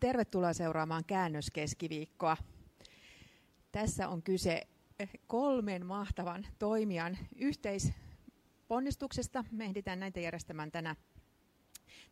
[0.00, 2.36] Tervetuloa seuraamaan käännöskeskiviikkoa.
[3.72, 4.66] Tässä on kyse
[5.26, 9.44] kolmen mahtavan toimijan yhteisponnistuksesta.
[9.50, 10.96] Me ehditään näitä järjestämään tänä,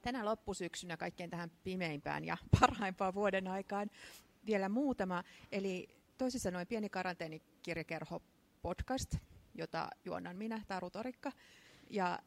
[0.03, 3.91] tänä loppusyksynä kaikkein tähän pimeimpään ja parhaimpaan vuoden aikaan
[4.47, 5.25] vielä muutama.
[5.53, 5.89] Eli
[6.19, 8.23] toisin sanoen pieni karanteenikirjakerho
[8.63, 9.15] podcast,
[9.55, 11.33] jota juonnan minä, Taru Torikka,
[11.91, 12.19] ja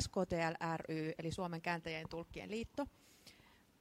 [0.00, 2.86] SKTL ry, eli Suomen kääntäjien tulkkien liitto–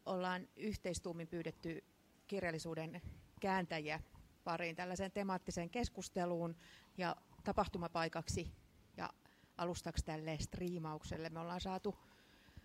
[0.08, 1.84] ollaan yhteistuumin pyydetty
[2.28, 3.02] kirjallisuuden
[3.40, 4.00] kääntäjiä
[4.44, 6.56] pariin tällaiseen temaattiseen keskusteluun
[6.98, 8.52] ja tapahtumapaikaksi
[8.98, 9.10] ja
[9.58, 11.30] alustaksi tälle striimaukselle.
[11.30, 11.96] Me ollaan saatu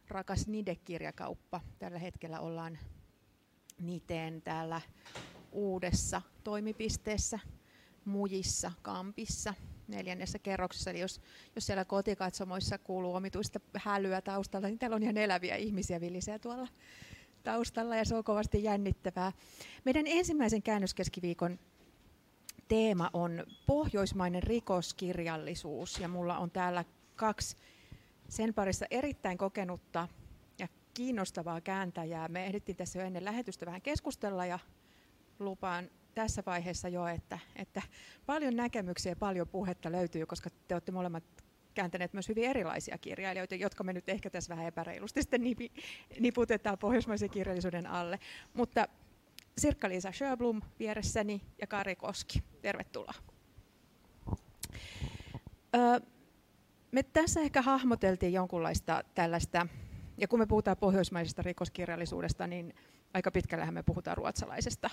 [0.09, 1.61] rakas Nide-kirjakauppa.
[1.79, 2.79] Tällä hetkellä ollaan
[3.81, 4.81] Niteen täällä
[5.53, 7.39] uudessa toimipisteessä,
[8.05, 9.55] Mujissa, Kampissa,
[9.89, 10.91] neljännessä kerroksessa.
[10.91, 11.21] Eli jos,
[11.55, 16.69] jos siellä kotikatsomoissa kuuluu omituista hälyä taustalla, niin täällä on ihan eläviä ihmisiä villisee tuolla
[17.43, 19.33] taustalla ja se on kovasti jännittävää.
[19.85, 21.59] Meidän ensimmäisen käännöskeskiviikon
[22.69, 26.85] teema on pohjoismainen rikoskirjallisuus ja mulla on täällä
[27.17, 27.57] kaksi
[28.29, 30.09] sen parissa erittäin kokenutta
[30.59, 32.29] ja kiinnostavaa kääntäjää.
[32.29, 34.59] Me ehdittiin tässä jo ennen lähetystä vähän keskustella ja
[35.39, 37.83] lupaan tässä vaiheessa jo, että, että
[38.27, 41.25] paljon näkemyksiä ja paljon puhetta löytyy, koska te olette molemmat
[41.75, 45.43] kääntäneet myös hyvin erilaisia kirjailijoita, jotka me nyt ehkä tässä vähän epäreilusti sitten
[46.21, 48.19] niputetaan pohjoismaisen kirjallisuuden alle.
[48.55, 48.89] Mutta
[49.59, 52.43] Sirkka-Liisa Sjöblom vieressäni ja Kari Koski.
[52.63, 53.15] Tervetuloa.
[55.75, 56.01] Öö,
[56.93, 59.67] me tässä ehkä hahmoteltiin jonkunlaista tällaista,
[60.19, 62.75] ja kun me puhutaan pohjoismaisesta rikoskirjallisuudesta, niin
[63.15, 64.91] aika pitkällähän me puhutaan ruotsalaisesta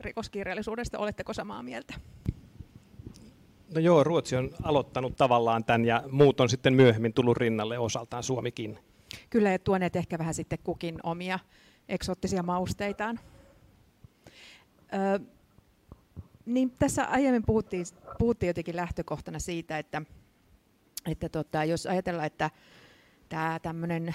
[0.00, 0.98] rikoskirjallisuudesta.
[0.98, 1.94] Oletteko samaa mieltä?
[3.74, 8.22] No joo, Ruotsi on aloittanut tavallaan tämän ja muut on sitten myöhemmin tullut rinnalle osaltaan
[8.22, 8.78] Suomikin.
[9.30, 11.38] Kyllä, ja tuoneet ehkä vähän sitten kukin omia
[11.88, 13.20] eksoottisia mausteitaan.
[14.94, 15.20] Ö,
[16.46, 17.86] niin tässä aiemmin puhuttiin,
[18.18, 20.02] puhuttiin jotenkin lähtökohtana siitä, että,
[21.06, 22.50] että tota, jos ajatellaan, että
[23.28, 24.14] tämä tämmöinen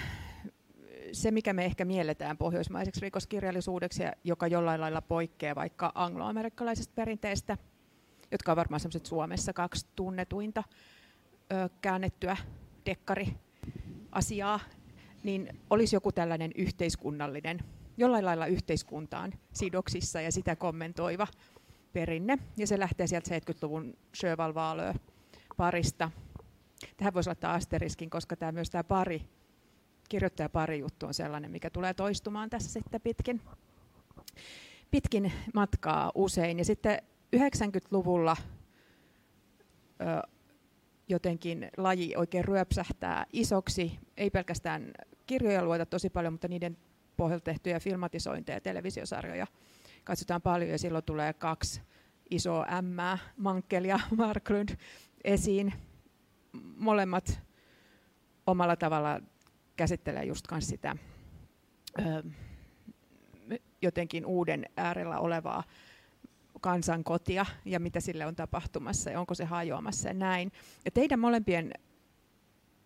[1.11, 7.57] se, mikä me ehkä mielletään pohjoismaiseksi rikoskirjallisuudeksi, joka jollain lailla poikkeaa vaikka angloamerikkalaisesta perinteestä–
[8.31, 10.63] jotka on varmaan semmoiset Suomessa kaksi tunnetuinta
[11.51, 12.37] ö, käännettyä
[12.85, 14.59] dekkari-asiaa,
[15.23, 17.59] niin olisi joku tällainen yhteiskunnallinen,
[17.97, 21.27] jollain lailla yhteiskuntaan sidoksissa ja sitä kommentoiva
[21.93, 22.37] perinne.
[22.57, 24.53] Ja se lähtee sieltä 70-luvun Sjöval
[25.57, 26.11] parista.
[26.97, 29.21] Tähän voisi laittaa asteriskin, koska tämä myös tämä pari,
[30.09, 33.41] kirjoittajapari juttu on sellainen, mikä tulee toistumaan tässä sitten pitkin,
[34.91, 36.57] pitkin matkaa usein.
[36.57, 37.01] Ja sitten
[37.35, 38.37] 90-luvulla
[40.01, 40.27] ö,
[41.07, 44.91] jotenkin laji oikein ryöpsähtää isoksi, ei pelkästään
[45.25, 46.77] kirjoja lueta tosi paljon, mutta niiden
[47.17, 49.47] pohjalta tehtyjä filmatisointeja ja televisiosarjoja
[50.03, 51.81] katsotaan paljon ja silloin tulee kaksi
[52.29, 54.69] isoa M, Mankel ja Marklund
[55.23, 55.73] esiin.
[56.77, 57.39] Molemmat
[58.47, 59.21] omalla tavalla
[59.75, 60.95] käsittelee just sitä
[61.99, 62.23] ö,
[63.81, 65.63] jotenkin uuden äärellä olevaa
[66.61, 70.51] kansankotia ja mitä sille on tapahtumassa ja onko se hajoamassa ja näin.
[70.85, 71.73] Ja teidän molempien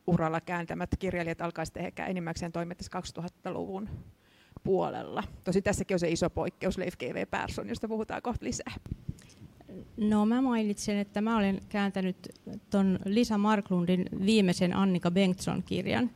[0.08, 2.76] uralla kääntämät kirjailijat alkaa sitten ehkä enimmäkseen toimia
[3.20, 3.90] 2000-luvun
[4.64, 5.24] puolella.
[5.44, 7.28] Tosi tässäkin on se iso poikkeus, Leif G.V.
[7.28, 8.74] Persson, josta puhutaan kohta lisää.
[9.98, 12.30] No mä mainitsen, että mä olen kääntänyt
[12.70, 16.10] tuon Lisa Marklundin viimeisen Annika Bengtsson-kirjan,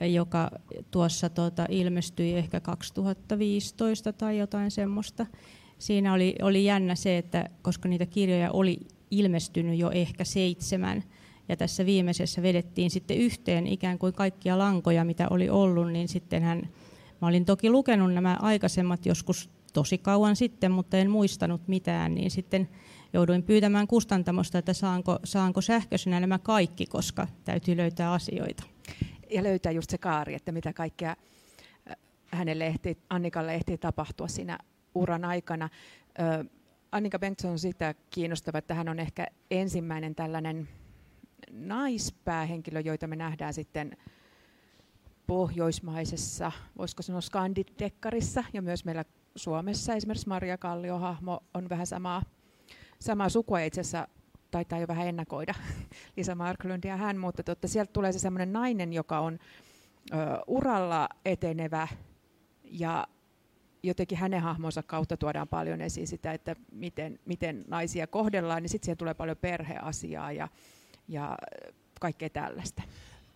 [0.00, 0.50] joka
[0.90, 5.26] tuossa tuota, ilmestyi ehkä 2015 tai jotain semmoista
[5.78, 8.78] siinä oli, oli jännä se, että koska niitä kirjoja oli
[9.10, 11.04] ilmestynyt jo ehkä seitsemän,
[11.48, 16.42] ja tässä viimeisessä vedettiin sitten yhteen ikään kuin kaikkia lankoja, mitä oli ollut, niin sitten
[16.42, 16.68] hän,
[17.22, 22.30] mä olin toki lukenut nämä aikaisemmat joskus tosi kauan sitten, mutta en muistanut mitään, niin
[22.30, 22.68] sitten
[23.12, 28.62] jouduin pyytämään kustantamosta, että saanko, saanko sähköisenä nämä kaikki, koska täytyy löytää asioita.
[29.30, 31.16] Ja löytää just se kaari, että mitä kaikkea
[32.26, 34.58] hänelle ehti, Annikalle ehti tapahtua siinä
[34.96, 35.68] uran aikana.
[36.92, 40.68] Annika Bengtsson on sitä kiinnostava, että hän on ehkä ensimmäinen tällainen
[41.50, 43.96] naispäähenkilö, joita me nähdään sitten
[45.26, 49.04] pohjoismaisessa, voisiko sanoa skandidekkarissa ja myös meillä
[49.36, 49.94] Suomessa.
[49.94, 52.22] Esimerkiksi Maria Kallio-hahmo on vähän samaa,
[52.98, 54.08] samaa sukua itse asiassa
[54.50, 55.54] taitaa jo vähän ennakoida
[56.16, 59.38] Lisa Marklund ja hän, mutta totta, sieltä tulee se semmoinen nainen, joka on
[60.12, 60.16] ö,
[60.46, 61.88] uralla etenevä
[62.64, 63.06] ja
[63.86, 68.86] jotenkin hänen hahmonsa kautta tuodaan paljon esiin sitä, että miten, miten naisia kohdellaan, niin sitten
[68.86, 70.48] siihen tulee paljon perheasiaa ja,
[71.08, 71.38] ja
[72.00, 72.82] kaikkea tällaista.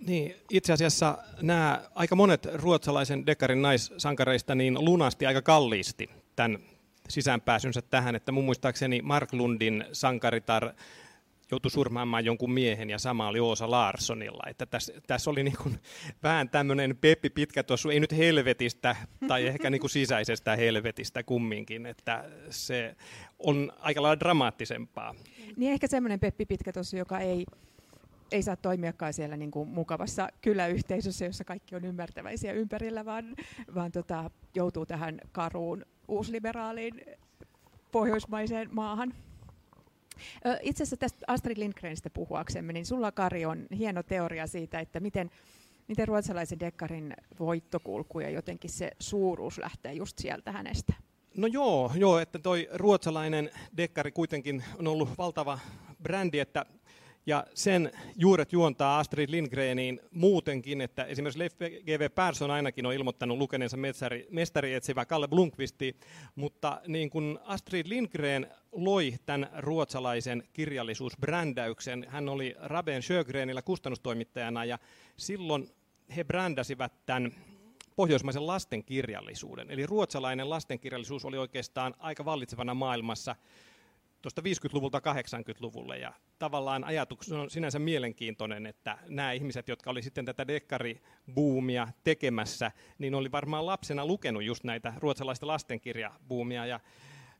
[0.06, 6.58] Niin, itse asiassa nämä aika monet ruotsalaisen dekarin naissankareista niin lunasti aika kalliisti tämän
[7.08, 10.72] sisäänpääsynsä tähän, että mun muistaakseni Mark Lundin sankaritar
[11.50, 14.42] joutui surmaamaan jonkun miehen ja sama oli Oosa Larssonilla.
[14.50, 15.78] Että tässä, tässä oli niin kuin
[16.22, 18.96] vähän tämmöinen Peppi pitkä tuossa, ei nyt helvetistä
[19.28, 22.96] tai ehkä niin kuin sisäisestä helvetistä kumminkin, että se
[23.38, 25.14] on aika lailla dramaattisempaa.
[25.56, 27.46] Niin ehkä semmoinen Peppi pitkä tuossa, joka ei,
[28.32, 33.36] ei saa toimiakaan siellä niin kuin mukavassa kyläyhteisössä, jossa kaikki on ymmärtäväisiä ympärillä, vaan,
[33.74, 37.00] vaan tota, joutuu tähän karuun uusliberaaliin
[37.92, 39.14] pohjoismaiseen maahan.
[40.62, 45.30] Itse asiassa tästä Astrid Lindgrenistä puhuaksemme, niin sulla Kari on hieno teoria siitä, että miten,
[45.88, 50.92] miten ruotsalaisen dekkarin voittokulku ja jotenkin se suuruus lähtee just sieltä hänestä.
[51.36, 55.58] No joo, joo, että toi ruotsalainen dekkari kuitenkin on ollut valtava
[56.02, 56.66] brändi, että
[57.26, 62.10] ja sen juuret juontaa Astrid Lindgreniin muutenkin, että esimerkiksi Leif G.V.
[62.14, 65.96] Persson ainakin on ilmoittanut lukeneensa mestari, mestari etsivä Kalle Blunkvisti,
[66.34, 74.78] mutta niin kuin Astrid Lindgren loi tämän ruotsalaisen kirjallisuusbrändäyksen, hän oli Raben Sjögrenillä kustannustoimittajana ja
[75.16, 75.68] silloin
[76.16, 77.32] he brändäsivät tämän
[77.96, 79.70] pohjoismaisen lastenkirjallisuuden.
[79.70, 83.36] Eli ruotsalainen lastenkirjallisuus oli oikeastaan aika vallitsevana maailmassa
[84.22, 85.98] tuosta 50-luvulta 80-luvulle.
[85.98, 92.72] Ja tavallaan ajatus on sinänsä mielenkiintoinen, että nämä ihmiset, jotka oli sitten tätä dekkaribuumia tekemässä,
[92.98, 96.66] niin oli varmaan lapsena lukenut just näitä ruotsalaista lastenkirjabuumia.
[96.66, 96.80] Ja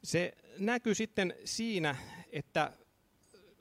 [0.04, 1.96] se näkyy sitten siinä,
[2.32, 2.72] että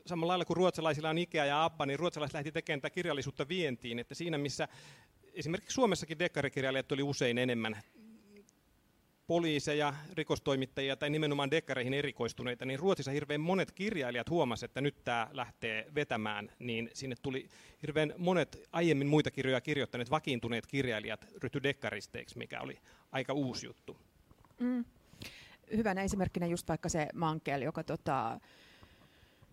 [0.06, 4.00] samalla lailla kuin ruotsalaisilla on Ikea ja Abba, niin ruotsalaiset lähti tekemään tätä kirjallisuutta vientiin,
[4.00, 4.68] että siinä missä
[5.34, 7.82] esimerkiksi Suomessakin dekkarikirjailijat oli usein enemmän
[9.30, 15.28] poliiseja, rikostoimittajia tai nimenomaan dekkareihin erikoistuneita, niin Ruotsissa hirveän monet kirjailijat huomasivat, että nyt tämä
[15.32, 17.50] lähtee vetämään, niin sinne tuli
[17.82, 22.78] hirveän monet aiemmin muita kirjoja kirjoittaneet vakiintuneet kirjailijat ryhtyi dekkaristeiksi, mikä oli
[23.12, 23.98] aika uusi juttu.
[24.60, 24.86] Mm.
[25.76, 28.40] Hyvänä esimerkkinä just vaikka se Mankel, joka tota,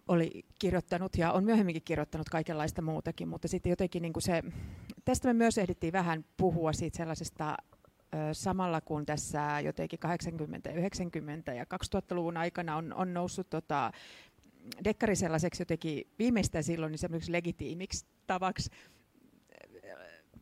[0.09, 4.43] oli kirjoittanut ja on myöhemminkin kirjoittanut kaikenlaista muutakin, mutta sitten jotenkin niin kuin se,
[5.05, 7.57] tästä me myös ehdittiin vähän puhua siitä sellaisesta
[8.33, 13.93] samalla kun tässä jotenkin 80, 90 ja 2000-luvun aikana on, on noussut tota,
[14.85, 18.71] dekkari sellaiseksi jotenkin viimeistään silloin niin semmoiseksi legitiimiksi tavaksi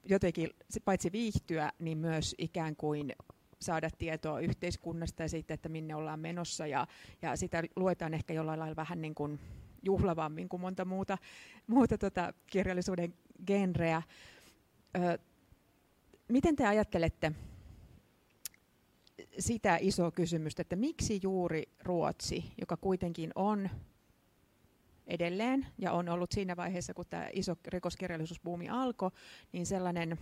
[0.05, 0.50] jotenkin
[0.84, 3.12] paitsi viihtyä, niin myös ikään kuin
[3.61, 6.67] saada tietoa yhteiskunnasta ja siitä, että minne ollaan menossa.
[6.67, 6.87] Ja,
[7.22, 9.40] ja sitä luetaan ehkä jollain lailla vähän niin kuin
[9.82, 11.19] juhlavammin kuin monta muuta,
[11.67, 13.14] muuta tota kirjallisuuden
[13.46, 14.02] genreä.
[14.96, 15.19] Ö,
[16.28, 17.32] miten te ajattelette
[19.38, 23.70] sitä isoa kysymystä, että miksi juuri Ruotsi, joka kuitenkin on
[25.06, 29.11] edelleen ja on ollut siinä vaiheessa, kun tämä iso rikoskirjallisuusbuumi alkoi,
[29.52, 30.19] niin sellainen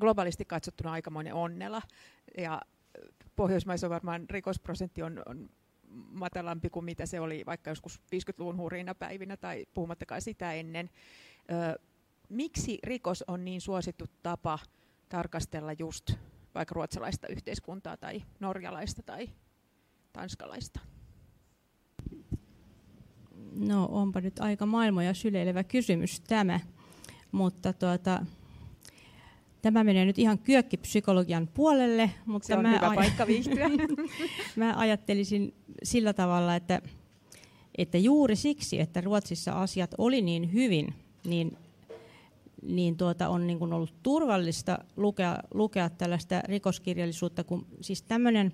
[0.00, 1.82] globaalisti katsottuna aikamoinen onnela.
[2.38, 2.62] Ja
[3.36, 5.50] Pohjoismaissa varmaan rikosprosentti on, on
[5.92, 10.90] matalampi kuin mitä se oli vaikka joskus 50-luvun hurina päivinä tai puhumattakaan sitä ennen.
[11.50, 11.78] Ö,
[12.28, 14.58] miksi rikos on niin suosittu tapa
[15.08, 16.12] tarkastella just
[16.54, 19.28] vaikka ruotsalaista yhteiskuntaa tai norjalaista tai
[20.12, 20.80] tanskalaista?
[23.54, 26.60] No onpa nyt aika maailmoja syleilevä kysymys tämä,
[27.32, 28.26] mutta tuota,
[29.62, 32.10] tämä menee nyt ihan kyökkipsykologian puolelle.
[32.26, 33.70] Mutta Se on mä hyvä aj- paikka viihtyä.
[34.56, 36.82] mä ajattelisin sillä tavalla, että,
[37.78, 41.56] että juuri siksi, että Ruotsissa asiat oli niin hyvin, niin
[42.62, 48.52] niin tuota, on niin kuin ollut turvallista lukea, lukea tällaista rikoskirjallisuutta, kun siis tämmöinen,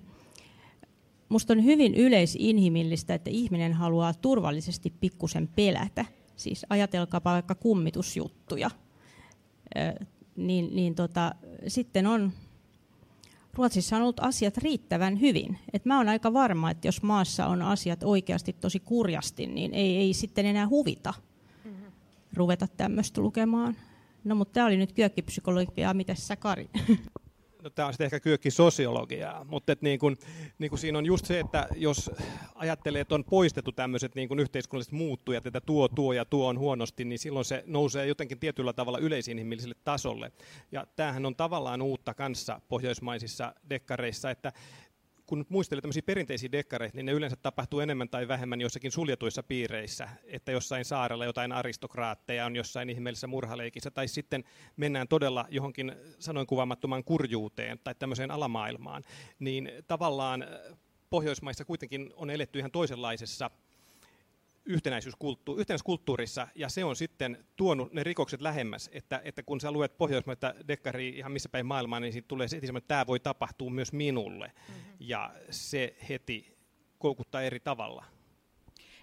[1.29, 6.05] musta on hyvin yleisinhimillistä, että ihminen haluaa turvallisesti pikkusen pelätä.
[6.35, 8.71] Siis ajatelkaa vaikka kummitusjuttuja.
[9.77, 11.35] Ö, niin, niin tota,
[11.67, 12.31] sitten on
[13.53, 15.57] Ruotsissa on ollut asiat riittävän hyvin.
[15.73, 19.97] Et mä oon aika varma, että jos maassa on asiat oikeasti tosi kurjasti, niin ei,
[19.97, 21.13] ei sitten enää huvita
[21.65, 21.91] mm-hmm.
[22.33, 23.75] ruveta tämmöistä lukemaan.
[24.29, 26.69] No mutta tämä oli nyt kyökkipsykologiaa, mitä sä Kari?
[27.63, 30.17] No, tämä on sitten ehkä kyökkisosiologiaa, mutta et niin kun,
[30.59, 32.11] niin kun siinä on just se, että jos
[32.55, 36.59] ajattelee, että on poistettu tämmöiset niin kun yhteiskunnalliset muuttujat, että tuo, tuo ja tuo on
[36.59, 40.31] huonosti, niin silloin se nousee jotenkin tietyllä tavalla yleisinhimilliselle tasolle.
[40.71, 44.53] Ja tämähän on tavallaan uutta kanssa pohjoismaisissa dekkareissa, että
[45.29, 50.09] kun muistelee tämmöisiä perinteisiä dekkareita, niin ne yleensä tapahtuu enemmän tai vähemmän jossakin suljetuissa piireissä,
[50.23, 54.43] että jossain saarella jotain aristokraatteja on jossain ihmeellisessä murhaleikissä, tai sitten
[54.77, 59.03] mennään todella johonkin sanoin kuvaamattomaan kurjuuteen tai tämmöiseen alamaailmaan,
[59.39, 60.45] niin tavallaan
[61.09, 63.51] Pohjoismaissa kuitenkin on eletty ihan toisenlaisessa
[64.69, 69.97] yhtenäisyyskulttu- yhtenäiskulttuurissa, ja se on sitten tuonut ne rikokset lähemmäs, että, että kun sä luet
[69.97, 73.93] pohjoismaita dekkari ihan missä päin maailmaa, niin siitä tulee se, että tämä voi tapahtua myös
[73.93, 74.83] minulle, mm-hmm.
[74.99, 76.57] ja se heti
[76.99, 78.05] koukuttaa eri tavalla.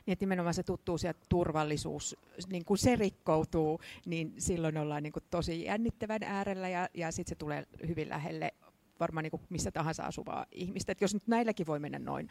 [0.06, 2.16] Niin, että nimenomaan se tuttuus ja turvallisuus,
[2.50, 7.34] niin kun se rikkoutuu, niin silloin ollaan niin tosi jännittävän äärellä ja, ja sitten se
[7.34, 8.54] tulee hyvin lähelle
[9.00, 10.92] varmaan niin missä tahansa asuvaa ihmistä.
[10.92, 12.28] Et jos nyt näilläkin voi mennä noin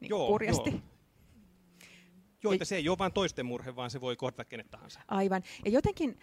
[0.00, 0.70] niin joo, kurjasti.
[0.70, 0.80] Joo.
[2.46, 5.00] Joo, että se ei ole vain toisten murhe, vaan se voi kohdata kenet tahansa.
[5.08, 5.42] Aivan.
[5.64, 6.18] Ja jotenkin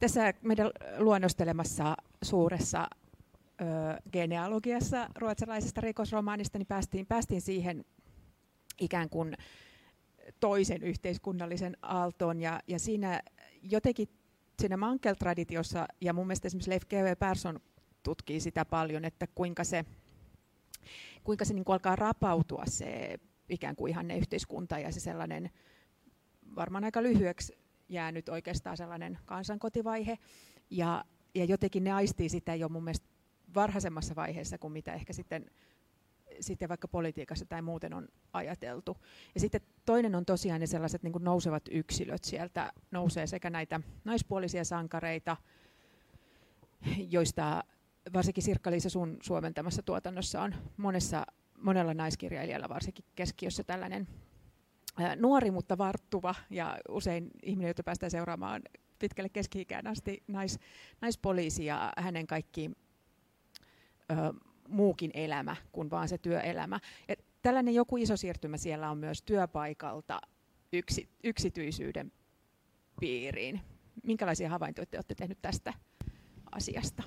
[0.00, 2.88] tässä meidän luonnostelemassa suuressa
[3.60, 3.64] ö,
[4.12, 7.84] genealogiassa ruotsalaisesta rikosromaanista niin päästiin, päästiin siihen
[8.80, 9.36] ikään kuin
[10.40, 12.40] toisen yhteiskunnallisen aaltoon.
[12.40, 13.22] Ja, ja siinä
[13.62, 14.08] jotenkin
[14.60, 17.16] siinä mankeltraditiossa, ja mun mielestä esimerkiksi Leif G.W.
[17.18, 17.60] Persson
[18.02, 19.84] tutkii sitä paljon, että kuinka se,
[21.24, 23.18] kuinka se niin kuin alkaa rapautua se
[23.48, 25.50] ikään kuin ihanne yhteiskunta ja se sellainen
[26.56, 30.18] varmaan aika lyhyeksi jäänyt oikeastaan sellainen kansankotivaihe.
[30.70, 33.06] Ja, ja jotenkin ne aistii sitä jo mun mielestä
[33.54, 35.50] varhaisemmassa vaiheessa kuin mitä ehkä sitten,
[36.40, 38.96] sitten vaikka politiikassa tai muuten on ajateltu.
[39.34, 42.24] Ja sitten toinen on tosiaan ne sellaiset niin nousevat yksilöt.
[42.24, 45.36] Sieltä nousee sekä näitä naispuolisia sankareita,
[46.96, 47.64] joista
[48.12, 51.26] varsinkin Sirkka-Liisa sun suomentamassa tuotannossa on monessa,
[51.62, 54.08] monella naiskirjailijalla varsinkin keskiössä tällainen
[55.16, 58.62] nuori, mutta varttuva ja usein ihminen, jota päästään seuraamaan
[58.98, 60.58] pitkälle keski-ikään asti nais,
[61.00, 62.70] naispoliisi ja hänen kaikki
[64.10, 64.14] ö,
[64.68, 66.80] muukin elämä kuin vaan se työelämä.
[67.08, 70.20] Et tällainen joku iso siirtymä siellä on myös työpaikalta
[70.72, 72.12] yksi, yksityisyyden
[73.00, 73.60] piiriin.
[74.02, 75.74] Minkälaisia havaintoja te olette tehneet tästä
[76.52, 77.02] asiasta?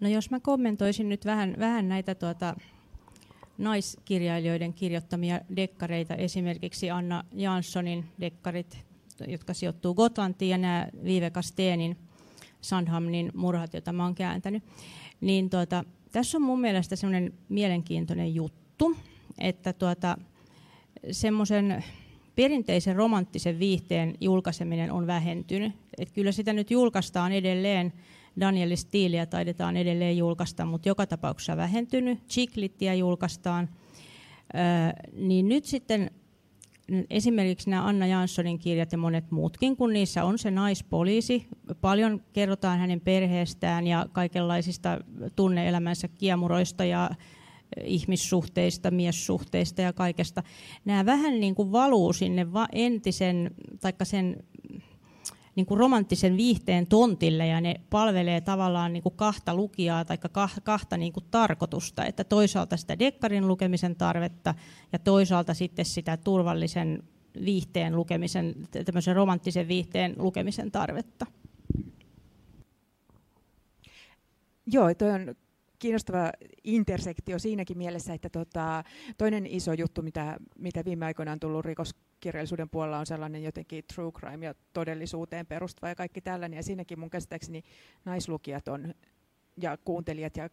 [0.00, 2.56] No jos mä kommentoisin nyt vähän, vähän näitä tuota,
[3.58, 8.78] naiskirjailijoiden kirjoittamia dekkareita, esimerkiksi Anna Janssonin dekkarit,
[9.28, 11.96] jotka sijoittuu Gotlantiin, ja nämä Viveka Steenin
[12.60, 14.62] Sandhamnin murhat, joita oon kääntänyt,
[15.20, 18.96] niin tuota, tässä on mun mielestä semmoinen mielenkiintoinen juttu,
[19.38, 20.18] että tuota,
[21.10, 21.84] semmoisen
[22.36, 25.72] perinteisen romanttisen viihteen julkaiseminen on vähentynyt.
[25.98, 27.92] Et kyllä sitä nyt julkaistaan edelleen
[28.40, 32.28] Daniel Stiiliä taidetaan edelleen julkaista, mutta joka tapauksessa vähentynyt.
[32.28, 33.68] Chiklittiä julkaistaan.
[35.12, 36.10] niin nyt sitten
[37.10, 41.46] esimerkiksi nämä Anna Janssonin kirjat ja monet muutkin, kun niissä on se naispoliisi.
[41.80, 44.98] Paljon kerrotaan hänen perheestään ja kaikenlaisista
[45.36, 47.10] tunneelämänsä kiemuroista ja
[47.84, 50.42] ihmissuhteista, miessuhteista ja kaikesta.
[50.84, 54.36] Nämä vähän niin kuin valuu sinne entisen, taikka sen
[55.58, 60.18] niin kuin romanttisen viihteen tontille ja ne palvelee tavallaan niin kuin kahta lukijaa tai
[60.62, 64.54] kahta niin kuin tarkoitusta, että toisaalta sitä dekkarin lukemisen tarvetta
[64.92, 67.02] ja toisaalta sitten sitä turvallisen
[67.44, 71.26] viihteen lukemisen, tämmöisen romanttisen viihteen lukemisen tarvetta.
[74.66, 75.34] Joo, toi on
[75.78, 76.32] kiinnostava
[76.64, 78.84] intersektio siinäkin mielessä, että tota,
[79.18, 84.12] toinen iso juttu, mitä, mitä viime aikoina on tullut rikoskirjallisuuden puolella, on sellainen jotenkin true
[84.12, 86.56] crime ja todellisuuteen perustuva ja kaikki tällainen.
[86.56, 87.62] Ja siinäkin mun käsittääkseni
[88.04, 88.94] naislukijat on,
[89.56, 90.48] ja kuuntelijat ja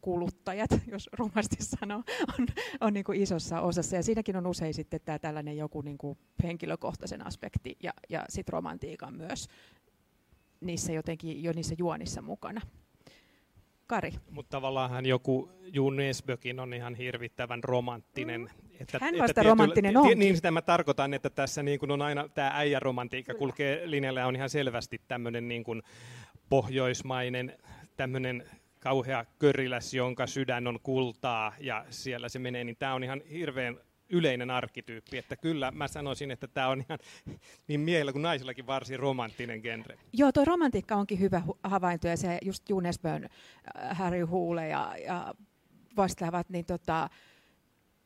[0.00, 2.02] kuluttajat, jos rumasti sanoo,
[2.38, 2.46] on,
[2.80, 3.96] on niin kuin isossa osassa.
[3.96, 8.52] Ja siinäkin on usein sitten tämä tällainen joku niin kuin henkilökohtaisen aspekti ja, ja sitten
[8.52, 9.48] romantiikan myös
[10.60, 12.60] niissä jotenkin jo niissä juonissa mukana.
[13.86, 14.12] Kari.
[14.30, 18.40] Mutta tavallaan joku Jun Esbökin on ihan hirvittävän romanttinen.
[18.40, 18.48] Mm.
[18.80, 20.18] Että, Hän vasta että romanttinen on.
[20.18, 24.26] Niin sitä mä tarkoitan, että tässä niin kuin on aina tämä äijäromantiikka kulkee linjalla ja
[24.26, 25.82] on ihan selvästi tämmöinen niin kuin
[26.48, 27.58] pohjoismainen
[27.96, 28.44] tämmöinen
[28.80, 33.80] kauhea köriläs, jonka sydän on kultaa ja siellä se menee, niin tämä on ihan hirveän
[34.08, 36.98] yleinen arkityyppi, että kyllä mä sanoisin, että tämä on ihan
[37.68, 39.98] niin miehillä kuin naisillakin varsin romanttinen genre.
[40.12, 45.34] Joo, tuo romantiikka onkin hyvä havainto ja se just Junesbön, äh, Harry Huule ja, ja
[45.96, 47.10] vastaavat, niin tota,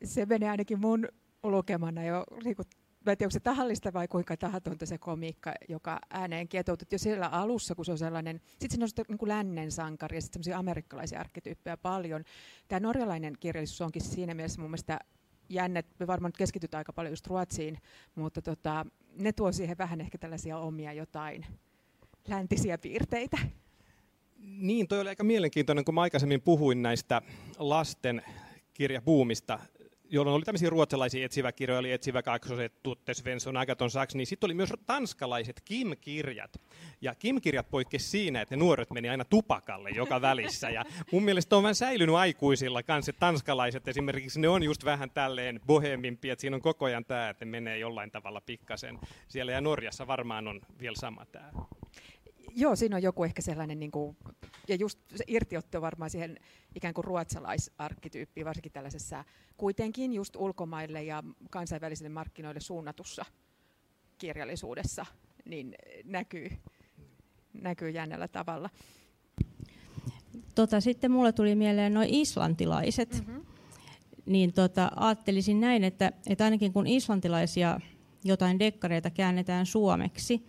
[0.03, 1.07] se menee ainakin mun
[1.43, 2.65] lukemana jo niin kuin,
[3.05, 6.97] mä en tiedä, onko se tahallista vai kuinka tahatonta se komiikka, joka ääneen kietoutui jo
[6.97, 11.19] siellä alussa, kun se on sellainen, sitten siinä on niin lännen sankari ja sitten amerikkalaisia
[11.19, 12.23] arkkityyppejä paljon.
[12.67, 14.99] Tämä norjalainen kirjallisuus onkin siinä mielessä mun mielestä
[15.49, 17.77] jännä, me varmaan keskitytään aika paljon just Ruotsiin,
[18.15, 21.45] mutta tota, ne tuo siihen vähän ehkä tällaisia omia jotain
[22.27, 23.37] läntisiä piirteitä.
[24.37, 27.21] Niin, toi oli aika mielenkiintoinen, kun mä aikaisemmin puhuin näistä
[27.57, 28.21] lasten
[28.73, 29.59] kirjabuumista
[30.09, 34.53] jolloin oli tämmöisiä ruotsalaisia etsiväkirjoja, eli Etsivä kaksoset, Tutte Svensson, Agaton Sachs, niin sitten oli
[34.53, 36.61] myös tanskalaiset Kim-kirjat.
[37.01, 40.69] Ja Kim-kirjat poikkesi siinä, että ne nuoret meni aina tupakalle joka välissä.
[40.69, 45.11] Ja mun mielestä on vähän säilynyt aikuisilla kanssa, että tanskalaiset esimerkiksi, ne on just vähän
[45.11, 49.51] tälleen bohemimpi, että siinä on koko ajan tämä, että ne menee jollain tavalla pikkasen siellä.
[49.51, 51.51] Ja Norjassa varmaan on vielä sama tämä.
[52.55, 54.17] Joo, siinä on joku ehkä sellainen, niin kuin,
[54.67, 56.37] ja just se irtiotto varmaan siihen
[56.75, 59.25] ikään kuin ruotsalaisarkkityyppiin, varsinkin tällaisessa
[59.57, 63.25] kuitenkin just ulkomaille ja kansainvälisille markkinoille suunnatussa
[64.17, 65.05] kirjallisuudessa,
[65.45, 66.49] niin näkyy,
[67.53, 68.69] näkyy jännällä tavalla.
[70.55, 73.13] Tota, sitten mulle tuli mieleen noin islantilaiset.
[73.13, 73.45] Mm-hmm.
[74.25, 77.79] Niin tota, ajattelisin näin, että, että ainakin kun islantilaisia
[78.23, 80.45] jotain dekkareita käännetään suomeksi,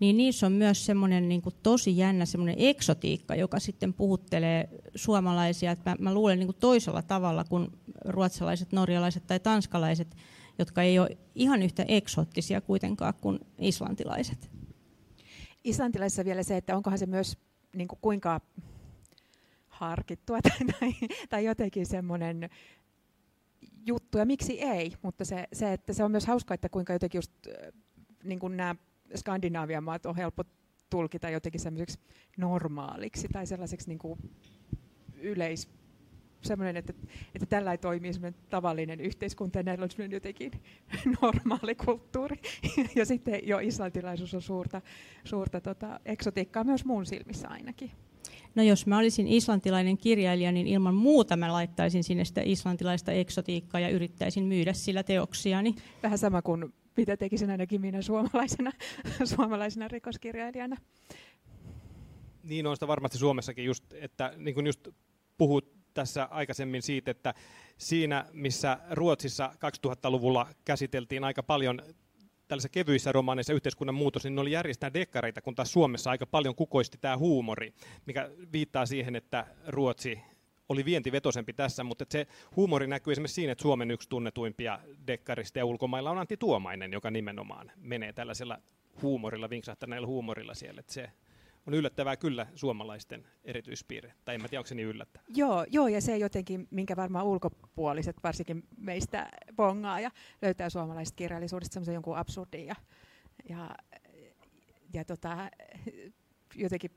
[0.00, 5.70] niin niissä on myös semmoinen niin kuin tosi jännä semmoinen eksotiikka, joka sitten puhuttelee suomalaisia.
[5.70, 7.68] Että mä, mä luulen niin kuin toisella tavalla kuin
[8.04, 10.16] ruotsalaiset, norjalaiset tai tanskalaiset,
[10.58, 14.50] jotka ei ole ihan yhtä eksoottisia kuitenkaan kuin islantilaiset.
[15.64, 17.38] Islantilaisissa vielä se, että onkohan se myös
[17.74, 18.40] niin kuin kuinka
[19.68, 22.50] harkittua tai, tai, tai jotenkin semmoinen
[23.86, 27.18] juttu, ja miksi ei, mutta se, se, että se on myös hauska, että kuinka jotenkin
[27.18, 27.32] just
[28.24, 28.74] niin kuin nämä
[29.16, 30.44] Skandinaavian maat on helppo
[30.90, 31.98] tulkita jotenkin semmoiseksi
[32.38, 34.18] normaaliksi tai sellaiseksi niin kuin
[35.20, 35.68] yleis,
[36.42, 36.92] semmoinen, että,
[37.34, 38.12] että tällä ei toimii
[38.50, 40.52] tavallinen yhteiskunta ja näillä on jotenkin
[41.22, 42.36] normaali kulttuuri.
[42.96, 44.82] ja sitten jo islantilaisuus on suurta,
[45.24, 47.90] suurta tota, eksotiikkaa myös mun silmissä ainakin.
[48.54, 53.80] No jos mä olisin islantilainen kirjailija, niin ilman muuta mä laittaisin sinne sitä islantilaista eksotiikkaa
[53.80, 55.74] ja yrittäisin myydä sillä teoksiani.
[56.02, 58.72] Vähän sama kuin mitä tekisin ainakin minä suomalaisena,
[59.34, 60.76] suomalaisena rikoskirjailijana.
[62.42, 64.88] Niin on sitä varmasti Suomessakin, just, että niin kuin just
[65.38, 67.34] puhut tässä aikaisemmin siitä, että
[67.78, 69.54] siinä, missä Ruotsissa
[69.86, 71.82] 2000-luvulla käsiteltiin aika paljon
[72.48, 76.54] tällaisissa kevyissä romaaneissa yhteiskunnan muutos, niin ne oli järjestää dekkareita, kun taas Suomessa aika paljon
[76.54, 77.74] kukoisti tämä huumori,
[78.06, 80.18] mikä viittaa siihen, että Ruotsi
[80.68, 85.64] oli vientivetoisempi tässä, mutta se huumori näkyy esimerkiksi siinä, että Suomen yksi tunnetuimpia dekkarista ja
[85.64, 88.58] ulkomailla on Antti Tuomainen, joka nimenomaan menee tällaisella
[89.02, 90.80] huumorilla, vinksahtaneella huumorilla siellä.
[90.80, 91.10] Että se
[91.66, 94.14] on yllättävää kyllä suomalaisten erityispiirre.
[94.24, 95.26] Tai en mä tiedä, onko se niin yllättävää.
[95.34, 100.10] Joo, joo, ja se jotenkin, minkä varmaan ulkopuoliset, varsinkin meistä bongaa ja
[100.42, 102.74] löytää suomalaisesta kirjallisuudesta semmoisen jonkun absurdin ja,
[103.48, 103.70] ja,
[104.92, 105.50] ja tota,
[106.54, 106.90] jotenkin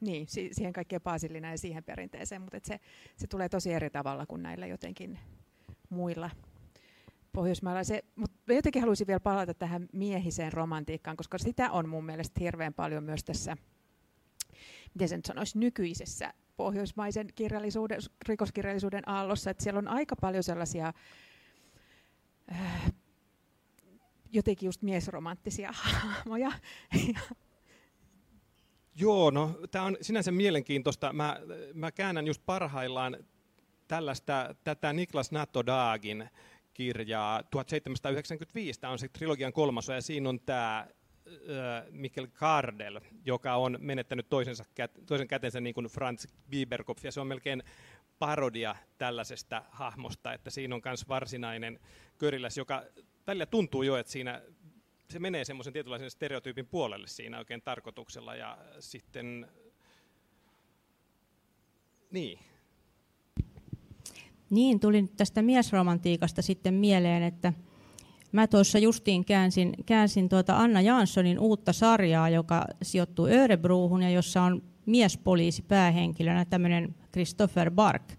[0.00, 2.80] niin, siihen kaikkeen baasillina ja siihen perinteeseen, mutta se,
[3.16, 5.18] se tulee tosi eri tavalla kuin näillä jotenkin
[5.90, 6.30] muilla
[7.32, 7.80] Pohjoismailla.
[8.16, 13.04] Mutta jotenkin haluaisin vielä palata tähän miehiseen romantiikkaan, koska sitä on mun mielestä hirveän paljon
[13.04, 13.56] myös tässä,
[14.94, 20.92] miten sen sanoisi, nykyisessä pohjoismaisen kirjallisuuden, rikoskirjallisuuden aallossa, että siellä on aika paljon sellaisia
[22.52, 22.92] äh,
[24.32, 26.52] jotenkin just miesromanttisia hahmoja.
[28.98, 31.12] Joo, no tämä on sinänsä mielenkiintoista.
[31.12, 31.40] Mä,
[31.74, 33.16] mä käännän just parhaillaan
[33.88, 36.28] tällaista, tätä Niklas Nattodagin
[36.74, 38.80] kirjaa 1795.
[38.80, 40.86] Tämä on se trilogian kolmas ja siinä on tämä
[41.90, 44.64] Mikkel Kardel, joka on menettänyt toisensa,
[45.06, 47.62] toisen kätensä niin kuin Franz Bieberkopf, ja se on melkein
[48.18, 51.80] parodia tällaisesta hahmosta, että siinä on myös varsinainen
[52.18, 52.82] köriläs, joka
[53.26, 54.42] välillä tuntuu jo, että siinä
[55.10, 59.46] se menee semmoisen tietynlaisen stereotyypin puolelle siinä oikein tarkoituksella ja sitten,
[62.10, 62.38] niin.
[64.50, 67.52] Niin, tuli tästä miesromantiikasta sitten mieleen, että
[68.32, 74.42] mä tuossa justiin käänsin, käänsin tuota Anna Janssonin uutta sarjaa, joka sijoittuu Örebruuhun ja jossa
[74.42, 78.12] on miespoliisi päähenkilönä tämmöinen Christopher Bark,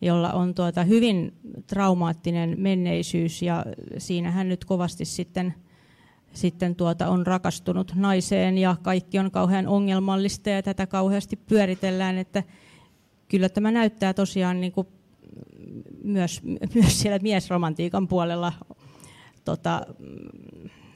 [0.00, 1.32] jolla on tuota hyvin
[1.66, 3.64] traumaattinen menneisyys ja
[3.98, 5.54] siinä hän nyt kovasti sitten–
[6.32, 12.42] sitten tuota on rakastunut naiseen ja kaikki on kauhean ongelmallista ja tätä kauheasti pyöritellään, että
[13.28, 14.86] kyllä tämä näyttää tosiaan niin kuin
[16.04, 16.42] myös,
[16.74, 18.52] myös siellä miesromantiikan puolella,
[19.44, 19.86] tota,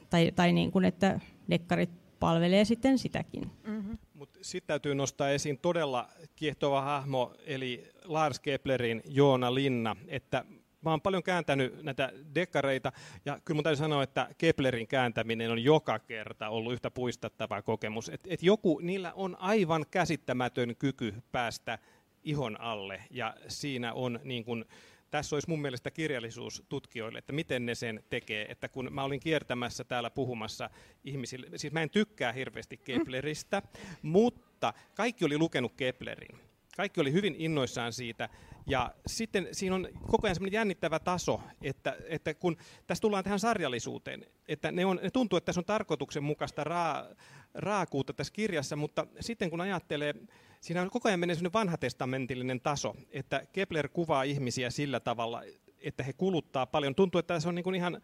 [0.09, 1.19] tai, tai niin kuin, että
[1.49, 3.51] dekkarit palvelee sitten sitäkin.
[3.67, 3.97] Mm-hmm.
[4.13, 10.45] Mut sitten täytyy nostaa esiin todella kiehtova hahmo, eli Lars Keplerin Joona Linna, että
[10.85, 12.91] mä oon paljon kääntänyt näitä dekkareita,
[13.25, 18.09] ja kyllä mun täytyy sanoa, että Keplerin kääntäminen on joka kerta ollut yhtä puistattava kokemus.
[18.09, 21.79] Et, et joku, niillä on aivan käsittämätön kyky päästä
[22.23, 24.65] ihon alle, ja siinä on niin kuin,
[25.11, 28.45] tässä olisi mun mielestä kirjallisuus tutkijoille, että miten ne sen tekee.
[28.49, 30.69] Että kun mä olin kiertämässä täällä puhumassa
[31.03, 33.61] ihmisille, siis mä en tykkää hirveästi Kepleristä,
[34.01, 36.44] mutta kaikki oli lukenut Keplerin.
[36.75, 38.29] Kaikki oli hyvin innoissaan siitä.
[38.67, 42.57] Ja sitten siinä on koko ajan semmoinen jännittävä taso, että, että kun
[42.87, 47.05] tässä tullaan tähän sarjallisuuteen, että ne, on, ne tuntuu, että tässä on tarkoituksenmukaista raa,
[47.53, 50.13] raakuutta tässä kirjassa, mutta sitten kun ajattelee,
[50.61, 55.43] siinä on koko ajan menee semmoinen vanhatestamentillinen taso, että Kepler kuvaa ihmisiä sillä tavalla,
[55.79, 56.95] että he kuluttaa paljon.
[56.95, 58.01] Tuntuu, että se on niin kuin ihan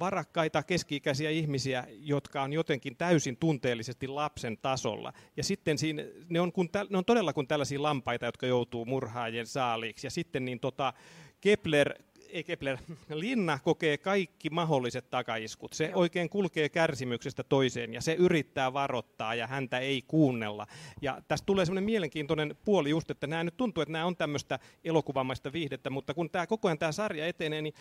[0.00, 5.12] varakkaita keski-ikäisiä ihmisiä, jotka on jotenkin täysin tunteellisesti lapsen tasolla.
[5.36, 9.46] Ja sitten siinä, ne, on kun, ne on todella kuin tällaisia lampaita, jotka joutuu murhaajien
[9.46, 10.06] saaliiksi.
[10.06, 10.92] Ja sitten niin tota,
[11.40, 11.94] Kepler
[12.32, 12.78] ei Kepler,
[13.10, 15.72] Linna kokee kaikki mahdolliset takaiskut.
[15.72, 16.00] Se Joo.
[16.00, 20.66] oikein kulkee kärsimyksestä toiseen ja se yrittää varoittaa ja häntä ei kuunnella.
[21.02, 24.58] Ja tästä tulee semmoinen mielenkiintoinen puoli just, että nämä nyt tuntuu, että nämä on tämmöistä
[24.84, 27.74] elokuvamaista viihdettä, mutta kun tämä koko ajan tämä sarja etenee, niin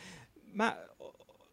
[0.53, 0.77] mä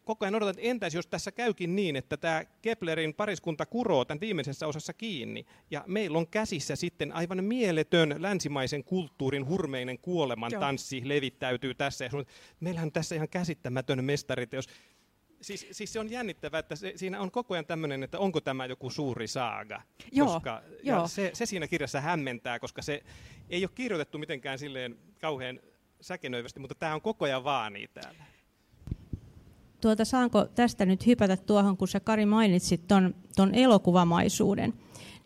[0.08, 4.20] koko ajan odotan, että entäs jos tässä käykin niin, että tämä Keplerin pariskunta kuroo tämän
[4.20, 11.08] viimeisessä osassa kiinni, ja meillä on käsissä sitten aivan mieletön länsimaisen kulttuurin hurmeinen kuolemantanssi Joo.
[11.08, 12.04] levittäytyy tässä.
[12.04, 12.10] Ja
[12.60, 14.66] meillähän on tässä ihan käsittämätön mestariteos.
[15.40, 18.66] Siis, siis se on jännittävää, että se, siinä on koko ajan tämmöinen, että onko tämä
[18.66, 19.82] joku suuri saaga.
[20.12, 21.08] Joo, koska, joo.
[21.08, 23.02] Se, se siinä kirjassa hämmentää, koska se
[23.50, 25.60] ei ole kirjoitettu mitenkään silleen kauhean
[26.00, 28.37] säkenöivästi, mutta tämä on koko ajan vaani täällä.
[29.80, 34.74] Tuota, saanko tästä nyt hypätä tuohon, kun sä Kari mainitsit ton, ton elokuvamaisuuden,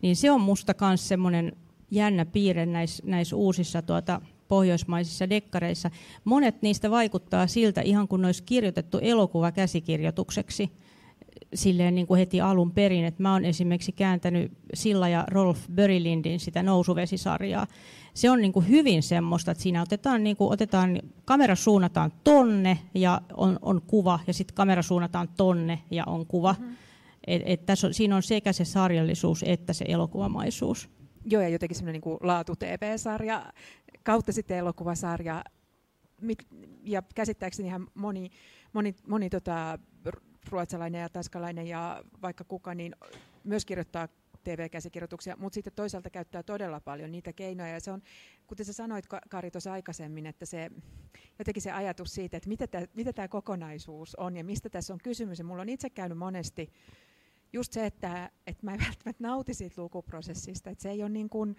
[0.02, 1.52] niin se on musta myös semmoinen
[1.90, 5.90] jännä piirre näissä näis uusissa tuota, pohjoismaisissa dekkareissa.
[6.24, 10.70] Monet niistä vaikuttaa siltä ihan kun ne olisi kirjoitettu elokuva käsikirjoitukseksi
[11.54, 13.04] silleen niin kuin heti alun perin.
[13.04, 17.66] Et mä oon esimerkiksi kääntänyt Silla ja Rolf Börilindin sitä nousuvesisarjaa.
[18.14, 22.78] Se on niin kuin hyvin semmoista, että siinä otetaan, niin kuin, otetaan kamera suunnataan tonne
[22.94, 26.54] ja on, on kuva, ja sitten kamera suunnataan tonne ja on kuva.
[26.58, 26.76] Mm-hmm.
[27.26, 30.88] Et, et tässä on, siinä on sekä se sarjallisuus että se elokuvamaisuus.
[31.24, 33.52] Joo, ja jotenkin semmoinen niin laatu-TV-sarja
[34.02, 35.44] kautta sitten elokuvasarja.
[36.84, 38.30] Ja käsittääkseni ihan moni,
[38.72, 39.78] moni, moni tota,
[40.48, 42.96] ruotsalainen ja tanskalainen ja vaikka kuka, niin
[43.44, 44.08] myös kirjoittaa
[44.44, 47.72] TV-käsikirjoituksia, mutta sitten toisaalta käyttää todella paljon niitä keinoja.
[47.72, 48.02] Ja se on,
[48.46, 50.70] kuten sä sanoit Kari tuossa aikaisemmin, että se,
[51.38, 55.00] jotenkin se ajatus siitä, että mitä tämä, mitä tämä kokonaisuus on ja mistä tässä on
[55.02, 55.38] kysymys.
[55.38, 56.72] Ja mulla on itse käynyt monesti
[57.52, 61.28] just se, että, että mä en välttämättä nauti siitä lukuprosessista, että se ei ole niin
[61.28, 61.56] kuin,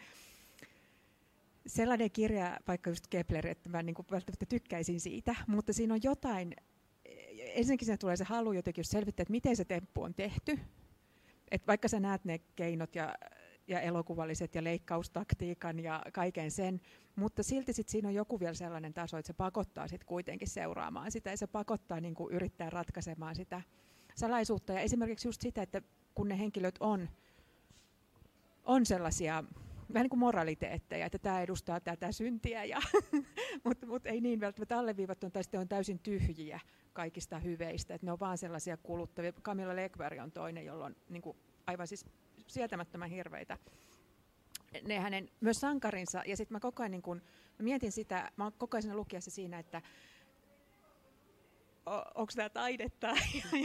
[1.67, 5.99] sellainen kirja, vaikka just Kepler, että mä niin kuin välttämättä tykkäisin siitä, mutta siinä on
[6.03, 6.55] jotain,
[7.53, 10.59] ensinnäkin siinä tulee se halu jotenkin just selvittää, että miten se temppu on tehty,
[11.51, 13.15] että vaikka sä näet ne keinot ja,
[13.67, 16.81] ja elokuvalliset ja leikkaustaktiikan ja kaiken sen,
[17.15, 21.11] mutta silti sit siinä on joku vielä sellainen taso, että se pakottaa sit kuitenkin seuraamaan
[21.11, 23.61] sitä ja se pakottaa niin kuin yrittää ratkaisemaan sitä
[24.15, 24.73] salaisuutta.
[24.73, 25.81] Ja esimerkiksi just sitä, että
[26.15, 27.09] kun ne henkilöt on,
[28.63, 29.43] on sellaisia
[29.93, 32.79] vähän niin kuin moraliteetteja, että tämä edustaa tätä syntiä, ja,
[33.63, 36.59] mutta, mutta ei niin välttämättä alleviivattu, tai sitten on täysin tyhjiä
[36.93, 39.33] kaikista hyveistä, että ne on vaan sellaisia kuluttavia.
[39.33, 42.05] Camilla Legberg on toinen, jolla on niin kuin, aivan siis
[42.47, 43.57] sietämättömän hirveitä
[44.87, 47.21] ne hänen myös sankarinsa, ja sitten mä koko ajan niin kun,
[47.59, 49.81] mietin sitä, mä oon koko ajan lukiessa siinä, että
[52.15, 53.07] onko tämä taidetta,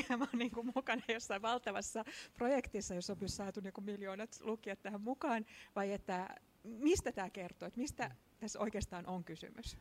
[0.09, 2.05] ja mä oon niin kuin mukana jossain valtavassa
[2.35, 6.29] projektissa, jossa on saatu niin miljoonat lukijat tähän mukaan, vai että
[6.65, 9.77] mistä tämä kertoo, että mistä tässä oikeastaan on kysymys?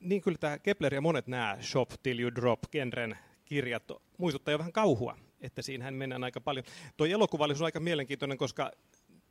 [0.00, 3.82] Niin kyllä tämä Kepler ja monet nämä Shop Till You Drop genren kirjat
[4.18, 6.64] muistuttaa jo vähän kauhua, että siinähän mennään aika paljon.
[6.96, 8.72] Tuo elokuvallisuus on aika mielenkiintoinen, koska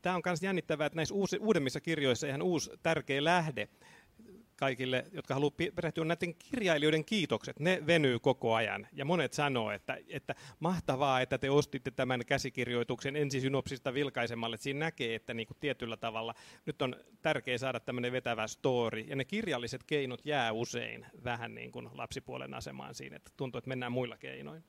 [0.01, 3.69] tämä on myös jännittävää, että näissä uusi, uudemmissa kirjoissa ihan uusi tärkeä lähde
[4.55, 8.87] kaikille, jotka haluavat perehtyä näiden kirjailijoiden kiitokset, ne venyy koko ajan.
[8.93, 14.57] Ja monet sanoo, että, että mahtavaa, että te ostitte tämän käsikirjoituksen ensisynopsista vilkaisemalle.
[14.57, 16.33] Siinä näkee, että niin kuin tietyllä tavalla
[16.65, 18.99] nyt on tärkeää saada tämmöinen vetävä story.
[18.99, 23.69] Ja ne kirjalliset keinot jää usein vähän niin kuin lapsipuolen asemaan siinä, että tuntuu, että
[23.69, 24.63] mennään muilla keinoin.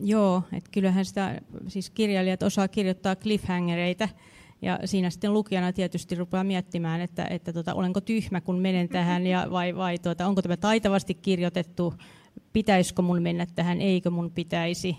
[0.00, 4.08] Joo, että kyllähän sitä, siis kirjailijat osaa kirjoittaa cliffhangereita,
[4.62, 9.26] ja siinä sitten lukijana tietysti rupeaa miettimään, että, että tota, olenko tyhmä, kun menen tähän,
[9.26, 11.94] ja vai, vai tuota, onko tämä taitavasti kirjoitettu,
[12.52, 14.96] pitäisikö mun mennä tähän, eikö mun pitäisi,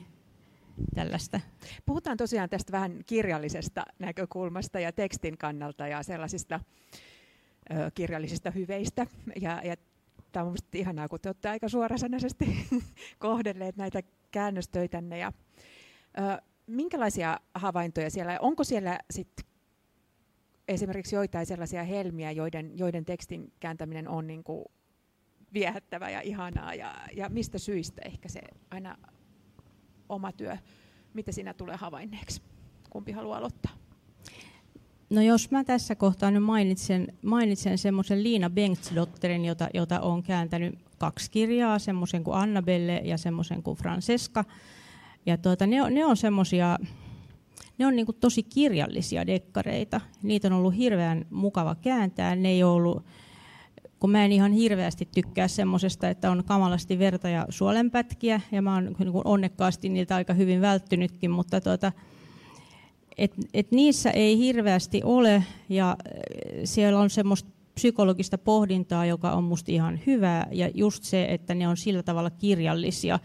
[0.95, 1.39] tällaista.
[1.85, 6.59] Puhutaan tosiaan tästä vähän kirjallisesta näkökulmasta ja tekstin kannalta ja sellaisista
[7.71, 9.07] ö, kirjallisista hyveistä.
[9.41, 9.75] Ja, ja
[10.31, 12.67] tämä on mielestäni ihanaa, kun te olette aika suorasanaisesti
[13.19, 15.17] kohdelleet näitä käännöstöitänne.
[15.17, 15.33] Ja,
[16.17, 19.48] ö, minkälaisia havaintoja siellä, onko siellä sit
[20.69, 24.65] esimerkiksi joitain sellaisia helmiä, joiden, joiden tekstin kääntäminen on niin kuin
[25.53, 28.97] viehättävä ja ihanaa, ja, ja mistä syistä ehkä se aina
[30.09, 30.57] oma työ,
[31.13, 32.41] mitä siinä tulee havainneeksi?
[32.89, 33.71] Kumpi haluaa aloittaa?
[35.09, 40.79] No jos mä tässä kohtaa nyt mainitsen, mainitsen semmoisen Liina Bengtsdotterin, jota, jota on kääntänyt
[40.97, 44.45] kaksi kirjaa, semmoisen kuin Annabelle ja semmoisen kuin Francesca.
[45.25, 46.77] Ja tuota, ne, on, ne on semmoisia,
[47.79, 50.01] ne on niinku tosi kirjallisia dekkareita.
[50.23, 52.35] Niitä on ollut hirveän mukava kääntää.
[52.35, 53.05] Ne ei ollut,
[53.99, 58.73] kun mä en ihan hirveästi tykkää semmoisesta, että on kamalasti verta ja suolenpätkiä, ja mä
[58.73, 61.91] oon niin onnekkaasti niiltä aika hyvin välttynytkin, mutta tuota,
[63.17, 65.97] et, et niissä ei hirveästi ole, ja
[66.63, 71.67] siellä on semmoista psykologista pohdintaa, joka on musta ihan hyvää, ja just se, että ne
[71.67, 73.19] on sillä tavalla kirjallisia,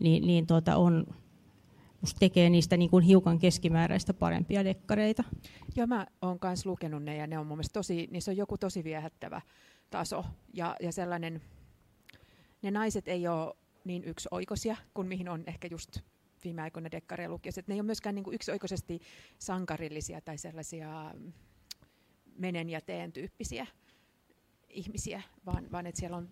[0.00, 1.06] niin, niin tuota on,
[2.00, 5.24] musta tekee niistä niin kuin hiukan keskimääräistä parempia dekkareita.
[5.76, 8.58] Joo, mä oon myös lukenut ne, ja ne on mun mielestä tosi, niissä on joku
[8.58, 9.40] tosi viehättävä
[9.90, 11.42] taso, ja, ja sellainen,
[12.62, 15.98] ne naiset ei ole niin yksioikoisia kuin mihin on ehkä just
[16.44, 17.62] viime aikoina dekkareja lukiessa.
[17.66, 19.00] Ne ei ole myöskään niin kuin yksioikoisesti
[19.38, 21.14] sankarillisia tai sellaisia
[22.36, 23.66] menen ja teen tyyppisiä
[24.68, 26.28] ihmisiä, vaan, vaan että siellä on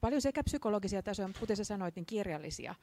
[0.00, 2.74] paljon sekä psykologisia tasoja, mutta kuten sä sanoit, niin kirjallisia.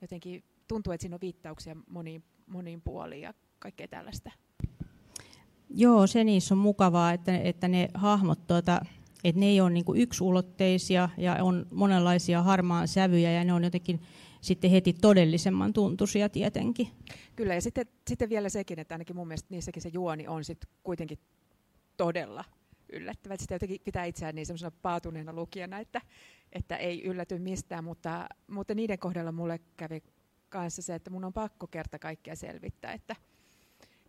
[0.00, 4.30] Jotenkin tuntuu, että siinä on viittauksia moniin, moniin puoliin ja kaikkea tällaista.
[5.70, 8.80] Joo, se niissä on mukavaa, että, että ne hahmot, tuota,
[9.24, 14.00] että ne ei ole niin yksulotteisia ja on monenlaisia harmaan sävyjä ja ne on jotenkin
[14.40, 16.88] sitten heti todellisemman tuntuisia tietenkin.
[17.36, 20.70] Kyllä, ja sitten, sitten vielä sekin, että ainakin mun mielestä niissäkin se juoni on sitten
[20.82, 21.18] kuitenkin
[21.96, 22.44] todella
[22.92, 23.36] yllättävä.
[23.36, 26.00] Sitä jotenkin pitää itseään niin semmoisena paatuneena lukijana, että,
[26.52, 30.02] että ei ylläty mistään, mutta, mutta niiden kohdalla mulle kävi
[30.48, 33.16] kanssa se, että mun on pakko kerta kaikkea selvittää, että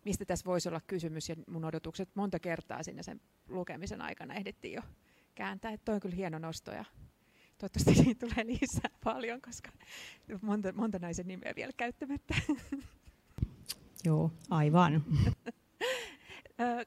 [0.04, 4.74] mistä tässä voisi olla kysymys, ja mun odotukset monta kertaa sinne sen lukemisen aikana ehdittiin
[4.74, 4.82] jo
[5.34, 6.84] kääntää, että toi on kyllä hieno nosto, ja
[7.58, 9.70] toivottavasti siitä tulee lisää paljon, koska
[10.42, 12.34] monta, monta naisen nimeä vielä käyttämättä.
[14.04, 15.04] Joo, aivan.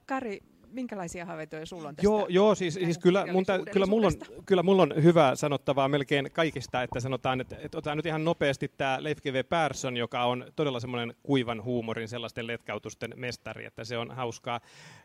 [0.05, 0.41] Kari,
[0.73, 2.05] minkälaisia havaintoja sulla on tästä?
[2.07, 4.13] Joo, joo siis, siis kyllä, mun tä, kyllä, mulla on,
[4.45, 8.71] kyllä mulla on hyvä sanottavaa melkein kaikista, että sanotaan, että, että otetaan nyt ihan nopeasti
[8.77, 9.43] tämä Leif G.V.
[9.43, 14.59] Persson, joka on todella semmoinen kuivan huumorin sellaisten letkautusten mestari, että se on hauskaa.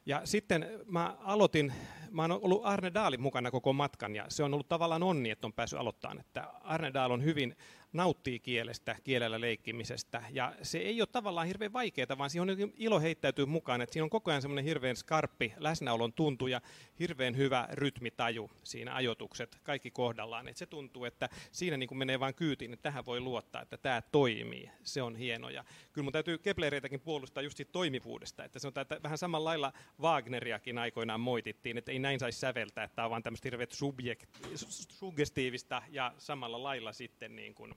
[0.07, 1.73] Ja sitten mä aloitin,
[2.11, 5.47] mä oon ollut Arne Daalin mukana koko matkan ja se on ollut tavallaan onni, että
[5.47, 7.57] on päässyt aloittamaan, että Arne Daal on hyvin
[7.93, 10.23] nauttii kielestä, kielellä leikkimisestä.
[10.31, 13.81] Ja se ei ole tavallaan hirveän vaikeaa, vaan siihen on ilo heittäytyy mukaan.
[13.81, 16.61] Että siinä on koko ajan semmoinen hirveän skarppi läsnäolon tuntu ja
[17.01, 20.49] hirveän hyvä rytmitaju siinä ajotukset, kaikki kohdallaan.
[20.49, 23.77] Että se tuntuu, että siinä niin kuin menee vain kyytiin, että tähän voi luottaa, että
[23.77, 24.71] tämä toimii.
[24.83, 25.51] Se on hieno.
[25.51, 28.45] Ja kyllä mun täytyy Keplereitäkin puolustaa just siitä toimivuudesta.
[28.45, 32.97] Että sanotaan, että vähän samalla lailla Wagneriakin aikoinaan moitittiin, että ei näin saisi säveltää, että
[32.97, 34.57] tämä on vaan tämmöistä hirveät subjekt-
[34.89, 37.75] suggestiivista ja samalla lailla sitten niin kuin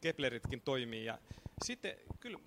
[0.00, 1.04] Kepleritkin toimii.
[1.04, 1.18] Ja
[1.64, 2.38] sitten kyllä,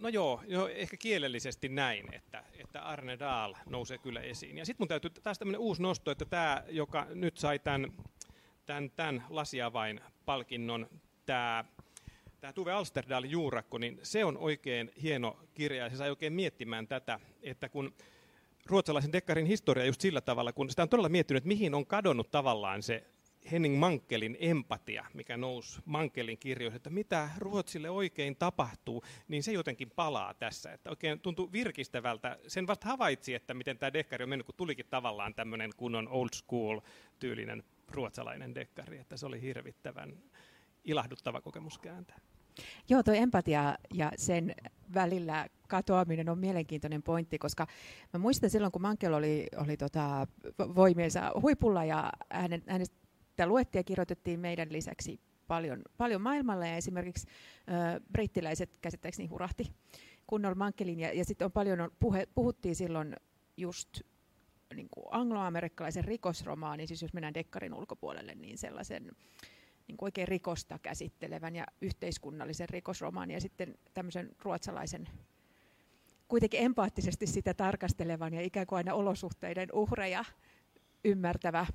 [0.00, 4.58] no joo, joo, ehkä kielellisesti näin, että, että Arne Dahl nousee kyllä esiin.
[4.58, 7.92] Ja sitten mun täytyy taas tämmöinen uusi nosto, että tämä, joka nyt sai tämän,
[8.66, 10.88] tämän, tämän lasiavain palkinnon,
[11.26, 11.64] tämä
[12.44, 16.88] tämä Tuve Alsterdal Juurakko, niin se on oikein hieno kirja ja se sai oikein miettimään
[16.88, 17.94] tätä, että kun
[18.66, 22.30] ruotsalaisen dekkarin historia just sillä tavalla, kun sitä on todella miettinyt, että mihin on kadonnut
[22.30, 23.04] tavallaan se
[23.52, 29.90] Henning Mankelin empatia, mikä nousi Mankelin kirjoihin, että mitä Ruotsille oikein tapahtuu, niin se jotenkin
[29.90, 30.72] palaa tässä.
[30.72, 32.38] Että oikein tuntuu virkistävältä.
[32.46, 36.28] Sen vasta havaitsi, että miten tämä dekkari on mennyt, kun tulikin tavallaan tämmöinen kunnon old
[36.34, 36.80] school
[37.18, 40.22] tyylinen ruotsalainen dekkari, että se oli hirvittävän
[40.84, 42.18] ilahduttava kokemus kääntää.
[42.88, 44.54] Joo, tuo empatia ja sen
[44.94, 47.66] välillä katoaminen on mielenkiintoinen pointti, koska
[48.12, 50.26] mä muistan silloin, kun Mankel oli, oli tota,
[50.58, 53.03] voimiensa huipulla ja hänen, hänestä
[53.36, 59.72] Tämä luettiin ja kirjoitettiin meidän lisäksi paljon, paljon maailmalla ja esimerkiksi ö, brittiläiset käsittääkseni hurahti
[60.26, 63.16] kunnolla Mankelin ja, ja sitten on paljon puhe, puhuttiin silloin
[63.56, 64.00] just
[64.74, 69.12] niin kuin angloamerikkalaisen rikosromaanin, siis jos mennään dekkarin ulkopuolelle, niin sellaisen
[69.88, 75.08] niin kuin oikein rikosta käsittelevän ja yhteiskunnallisen rikosromaanin ja sitten tämmöisen ruotsalaisen
[76.28, 80.24] kuitenkin empaattisesti sitä tarkastelevan ja ikään kuin aina olosuhteiden uhreja
[81.04, 81.66] ymmärtävä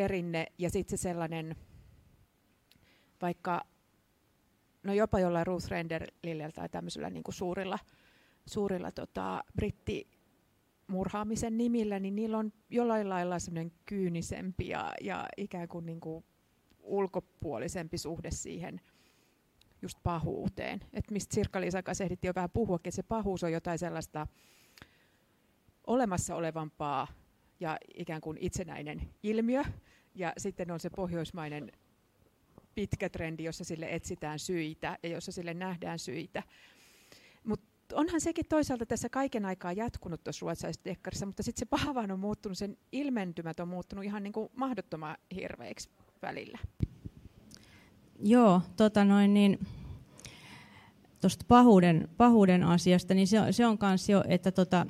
[0.00, 1.56] perinne ja sitten se sellainen,
[3.22, 3.64] vaikka
[4.82, 7.78] no jopa jollain Ruth Renderlillä tai tämmöisellä niin suurilla,
[8.46, 10.10] suurilla tota, britti
[10.86, 16.24] murhaamisen nimillä, niin niillä on jollain lailla semmoinen kyynisempi ja, ja ikään kuin, niin kuin
[16.82, 18.80] ulkopuolisempi suhde siihen
[19.82, 20.80] just pahuuteen.
[20.92, 24.26] Et mistä Sirkka-Liisa kanssa ehdittiin jo vähän puhua, että se pahuus on jotain sellaista
[25.86, 27.06] olemassa olevampaa
[27.60, 29.62] ja ikään kuin itsenäinen ilmiö.
[30.14, 31.72] Ja sitten on se pohjoismainen
[32.74, 36.42] pitkä trendi, jossa sille etsitään syitä ja jossa sille nähdään syitä.
[37.44, 42.10] Mutta onhan sekin toisaalta tässä kaiken aikaa jatkunut tuossa ruotsalaisessa dekkarissa, mutta sitten se pahavaan
[42.10, 45.90] on muuttunut, sen ilmentymät on muuttunut ihan niin kuin mahdottoman hirveiksi
[46.22, 46.58] välillä.
[48.22, 49.66] Joo, tota noin niin,
[51.20, 54.86] tuosta pahuuden, pahuuden asiasta, niin se, se on myös jo, että tota,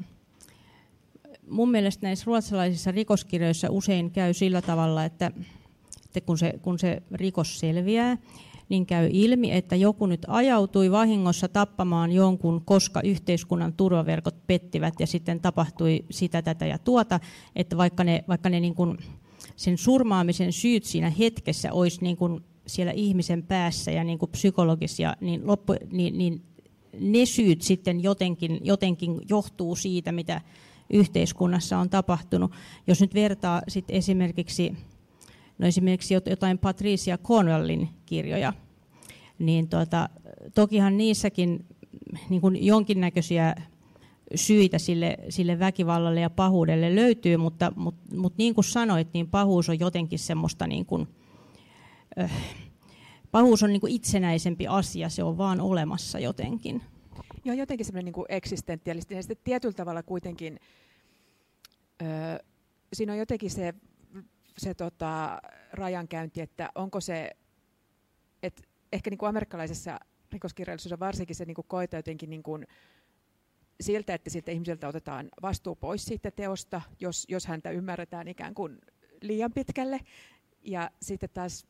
[1.50, 5.30] mun mielestä näissä ruotsalaisissa rikoskirjoissa usein käy sillä tavalla, että,
[6.06, 8.16] että kun, se, kun se rikos selviää,
[8.68, 15.06] niin käy ilmi, että joku nyt ajautui vahingossa tappamaan jonkun, koska yhteiskunnan turvaverkot pettivät ja
[15.06, 17.20] sitten tapahtui sitä, tätä ja tuota,
[17.56, 18.98] että vaikka ne, vaikka ne niin kuin
[19.56, 25.16] sen surmaamisen syyt siinä hetkessä olisi niin kuin siellä ihmisen päässä ja niin kuin psykologisia,
[25.20, 26.42] niin, loppu, niin, niin
[27.00, 30.40] ne syyt sitten jotenkin, jotenkin johtuu siitä, mitä
[30.90, 32.52] yhteiskunnassa on tapahtunut.
[32.86, 34.76] Jos nyt vertaa sit esimerkiksi,
[35.58, 38.52] no esimerkiksi jotain Patricia Cornwellin kirjoja,
[39.38, 40.08] niin tuota,
[40.54, 41.66] tokihan niissäkin
[42.28, 43.54] niin kuin jonkinnäköisiä
[44.34, 49.68] syitä sille, sille väkivallalle ja pahuudelle löytyy, mutta, mutta, mutta niin kuin sanoit, niin pahuus
[49.68, 51.08] on jotenkin semmoista niin kuin,
[52.20, 52.32] äh,
[53.30, 56.82] pahuus on niin kuin itsenäisempi asia, se on vaan olemassa jotenkin.
[57.44, 60.60] Joo, jotenkin semmoinen niin eksistentiaalisesti ja sitten tietyllä tavalla kuitenkin
[62.02, 62.38] öö,
[62.92, 63.74] siinä on jotenkin se,
[64.58, 65.40] se tota,
[65.72, 67.30] rajankäynti, että onko se,
[68.42, 70.00] että ehkä niin kuin amerikkalaisessa
[70.32, 72.66] rikoskirjallisuudessa varsinkin se niin kuin koeta jotenkin niin kuin
[73.80, 78.78] siltä, että siltä ihmiseltä otetaan vastuu pois siitä teosta, jos, jos häntä ymmärretään ikään kuin
[79.22, 80.00] liian pitkälle.
[80.62, 81.66] Ja sitten taas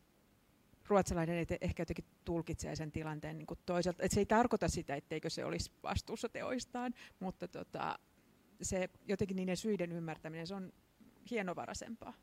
[0.91, 4.03] ruotsalainen ehkä jotenkin tulkitsee sen tilanteen niin kuin toiselta.
[4.03, 7.99] Et se ei tarkoita sitä, etteikö se olisi vastuussa teoistaan, mutta tota,
[8.61, 10.73] se jotenkin niiden syiden ymmärtäminen, se on
[11.31, 12.13] hienovaraisempaa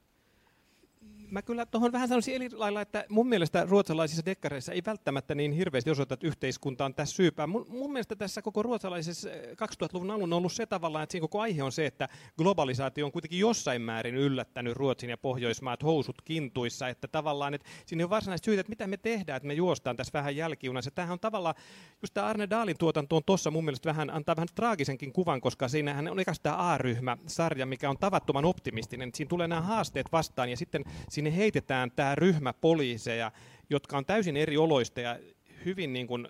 [1.30, 5.52] mä kyllä tuohon vähän sanoisin eri lailla, että mun mielestä ruotsalaisissa dekkareissa ei välttämättä niin
[5.52, 7.46] hirveästi osoita, että yhteiskunta on tässä syypää.
[7.46, 11.22] Mun, mun mielestä tässä koko ruotsalaisessa 2000-luvun eh, alun on ollut se tavallaan, että siinä
[11.22, 12.08] koko aihe on se, että
[12.38, 18.04] globalisaatio on kuitenkin jossain määrin yllättänyt Ruotsin ja Pohjoismaat housut kintuissa, että tavallaan, että siinä
[18.04, 20.90] on varsinaisesti syytä, että mitä me tehdään, että me juostaan tässä vähän jälkijunassa.
[20.90, 21.54] Tämähän on tavallaan,
[22.02, 25.68] just tämä Arne Daalin tuotanto on tuossa mun mielestä vähän, antaa vähän traagisenkin kuvan, koska
[25.68, 29.10] siinähän on ikään tämä A-ryhmä-sarja, mikä on tavattoman optimistinen.
[29.14, 33.32] Siinä tulee nämä haasteet vastaan ja sitten sinne heitetään tämä ryhmä poliiseja,
[33.70, 35.18] jotka on täysin eri oloista ja
[35.64, 36.28] hyvin niin kuin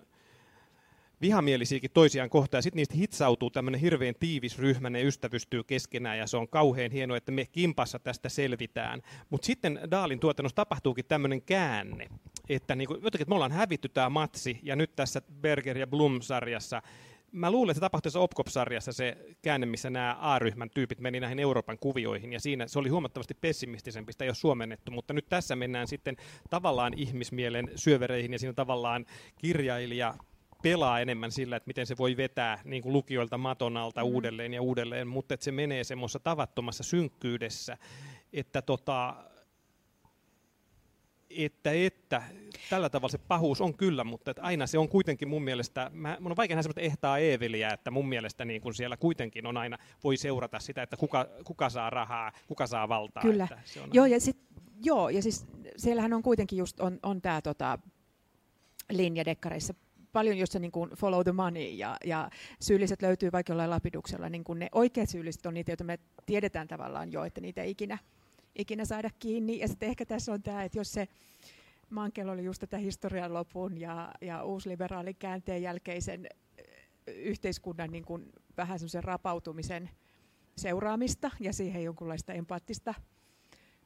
[1.21, 2.63] vihamielisiäkin toisiaan kohtaan.
[2.63, 7.17] Sitten niistä hitsautuu tämmöinen hirveän tiivis ryhmä, ne ystävystyy keskenään ja se on kauhean hienoa,
[7.17, 9.01] että me kimpassa tästä selvitään.
[9.29, 12.07] Mutta sitten Daalin tuotannossa tapahtuukin tämmöinen käänne,
[12.49, 15.87] että niin kuin, jotenkin, että me ollaan hävitty tämä matsi ja nyt tässä Berger ja
[15.87, 16.81] Blum-sarjassa
[17.31, 21.39] mä luulen, että se tapahtui tässä Opcop-sarjassa se käänne, missä nämä A-ryhmän tyypit meni näihin
[21.39, 25.55] Euroopan kuvioihin, ja siinä se oli huomattavasti pessimistisempi, sitä ei ole suomennettu, mutta nyt tässä
[25.55, 26.17] mennään sitten
[26.49, 29.05] tavallaan ihmismielen syövereihin, ja siinä tavallaan
[29.37, 30.13] kirjailija
[30.63, 34.07] pelaa enemmän sillä, että miten se voi vetää niin kuin lukijoilta maton alta mm.
[34.07, 37.77] uudelleen ja uudelleen, mutta että se menee semmoisessa tavattomassa synkkyydessä,
[38.33, 39.15] että tota,
[41.29, 42.23] että, että
[42.69, 46.17] tällä tavalla se pahuus on kyllä, mutta että aina se on kuitenkin mun mielestä, mä,
[46.19, 49.57] mun on vaikea nähdä sellaista ehtaa Eeveliä, että mun mielestä niin kun siellä kuitenkin on
[49.57, 53.23] aina, voi seurata sitä, että kuka, kuka saa rahaa, kuka saa valtaa.
[53.23, 54.37] Kyllä, että se on joo, ja sit,
[54.83, 55.45] joo, ja siis
[55.77, 57.79] siellähän on kuitenkin just, on, on tämä tota,
[58.89, 59.73] linja dekkareissa
[60.11, 62.29] paljon just se niin kuin follow the money ja, ja
[62.61, 66.67] syylliset löytyy vaikka jollain lapiduksella, niin kuin ne oikeat syylliset on niitä, joita me tiedetään
[66.67, 67.97] tavallaan jo, että niitä ei ikinä
[68.59, 69.59] ikinä saada kiinni.
[69.59, 71.07] Ja sitten ehkä tässä on tämä, että jos se
[71.89, 76.27] Mankel oli just tätä historian lopun ja, ja uusliberaalin käänteen jälkeisen
[77.07, 79.89] yhteiskunnan niin kuin vähän semmoisen rapautumisen
[80.57, 82.93] seuraamista ja siihen jonkunlaista empaattista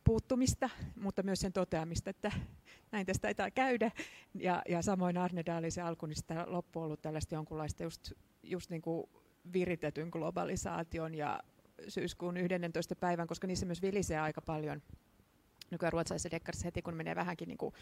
[0.03, 0.69] puuttumista,
[1.01, 2.31] mutta myös sen toteamista, että
[2.91, 3.91] näin tästä taitaa käydä.
[4.33, 8.12] Ja, ja samoin Arne Daalisen alku, niin sitä loppu ollut tällaista jonkunlaista just,
[8.43, 9.09] just niin kuin
[9.53, 11.39] viritetyn globalisaation ja
[11.87, 12.95] syyskuun 11.
[12.95, 14.81] päivän, koska niissä myös vilisee aika paljon
[15.71, 17.73] nykyään ruotsalaisessa dekkarissa heti, kun menee vähänkin niin kuin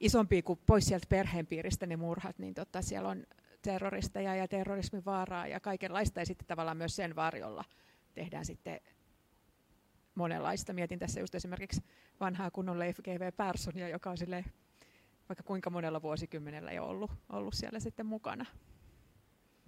[0.00, 3.26] isompi kuin pois sieltä perheenpiiristä ne murhat, niin tota, siellä on
[3.62, 7.64] terroristeja ja terrorismin vaaraa ja kaikenlaista, ja sitten tavallaan myös sen varjolla
[8.14, 8.80] tehdään sitten
[10.14, 10.72] monenlaista.
[10.72, 11.82] Mietin tässä just esimerkiksi
[12.20, 13.32] vanhaa kunnon Leif G.V.
[13.32, 14.44] Perssonia, joka on sille
[15.28, 18.46] vaikka kuinka monella vuosikymmenellä jo ollut, ollut siellä sitten mukana.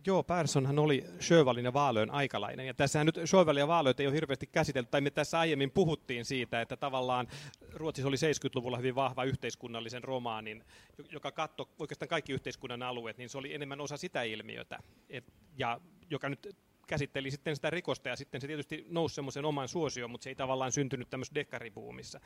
[0.06, 2.66] Joo, Perssonhan oli Sjövalin ja Vaalöön aikalainen.
[2.66, 6.24] Ja tässähän nyt Sjövalin ja Vaalööt ei ole hirveästi käsitelty, tai me tässä aiemmin puhuttiin
[6.24, 7.28] siitä, että tavallaan
[7.72, 10.64] Ruotsissa oli 70-luvulla hyvin vahva yhteiskunnallisen romaanin,
[11.10, 14.78] joka katsoi oikeastaan kaikki yhteiskunnan alueet, niin se oli enemmän osa sitä ilmiötä,
[15.10, 16.56] et, ja joka nyt
[16.90, 20.34] käsitteli sitten sitä rikosta ja sitten se tietysti nousi semmoisen oman suosioon, mutta se ei
[20.34, 22.20] tavallaan syntynyt tämmöisessä dekkaribuumissa.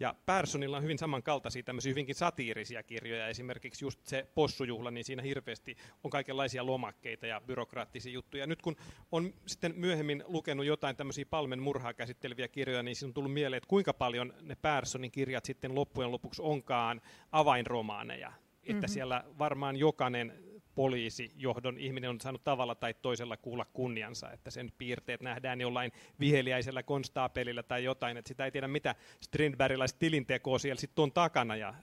[0.00, 5.22] Ja Personilla on hyvin samankaltaisia tämmöisiä hyvinkin satiirisia kirjoja, esimerkiksi just se possujuhla, niin siinä
[5.22, 8.46] hirveästi on kaikenlaisia lomakkeita ja byrokraattisia juttuja.
[8.46, 8.76] Nyt kun
[9.12, 13.58] on sitten myöhemmin lukenut jotain tämmöisiä Palmen murhaa käsitteleviä kirjoja, niin siinä on tullut mieleen,
[13.58, 17.00] että kuinka paljon ne Personin kirjat sitten loppujen lopuksi onkaan
[17.32, 18.32] avainromaaneja.
[18.62, 18.88] Että mm-hmm.
[18.88, 20.45] siellä varmaan jokainen
[20.76, 26.82] poliisijohdon ihminen on saanut tavalla tai toisella kuulla kunniansa, että sen piirteet nähdään jollain viheliäisellä
[26.82, 31.74] konstaapelilla tai jotain, että sitä ei tiedä mitä Strindbergilaista tilintekoa siellä sitten on takana ja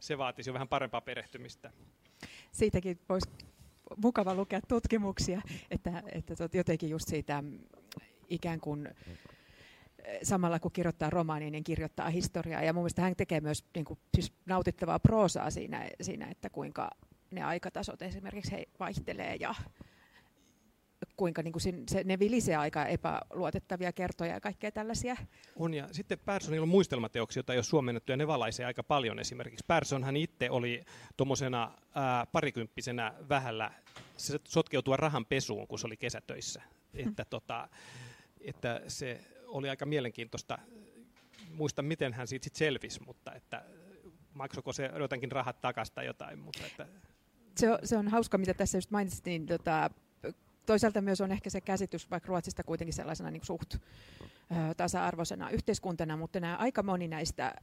[0.00, 1.72] se vaatisi jo vähän parempaa perehtymistä.
[2.52, 3.28] Siitäkin voisi
[3.96, 7.58] mukava lukea tutkimuksia, että, että jotenkin just siitä mm,
[8.28, 8.86] ikään kuin
[10.04, 12.62] eh, samalla kun kirjoittaa romaania, niin kirjoittaa historiaa.
[12.62, 16.90] Ja mun mielestä hän tekee myös niin kuin, siis nautittavaa proosaa siinä, siinä, että kuinka
[17.30, 19.54] ne aikatasot esimerkiksi he vaihtelee ja
[21.16, 25.16] kuinka niin kuin se, ne vilisee aika epäluotettavia kertoja ja kaikkea tällaisia.
[25.56, 29.18] On ja sitten Personilla on muistelmateoksia, joita ei ole suomennettu ja ne valaisee aika paljon
[29.18, 29.64] esimerkiksi.
[29.68, 30.84] Personhan itse oli
[31.16, 31.72] tuommoisena
[32.32, 33.70] parikymppisenä vähällä
[34.16, 36.62] se sotkeutua rahan pesuun, kun se oli kesätöissä.
[36.92, 37.08] Hmm.
[37.08, 37.68] Että, tota,
[38.40, 40.58] että se oli aika mielenkiintoista.
[41.50, 43.64] Muista, miten hän siitä sit selvisi, mutta että
[44.34, 46.38] maksoiko se jotenkin rahat takaisin tai jotain.
[46.38, 46.86] Mutta että
[47.56, 49.90] se, on, se on hauska, mitä tässä just mainitsit, niin tota,
[50.66, 53.78] toisaalta myös on ehkä se käsitys vaikka Ruotsista kuitenkin sellaisena niin suht ö,
[54.76, 57.54] tasa-arvoisena yhteiskuntana, mutta nämä aika moni näistä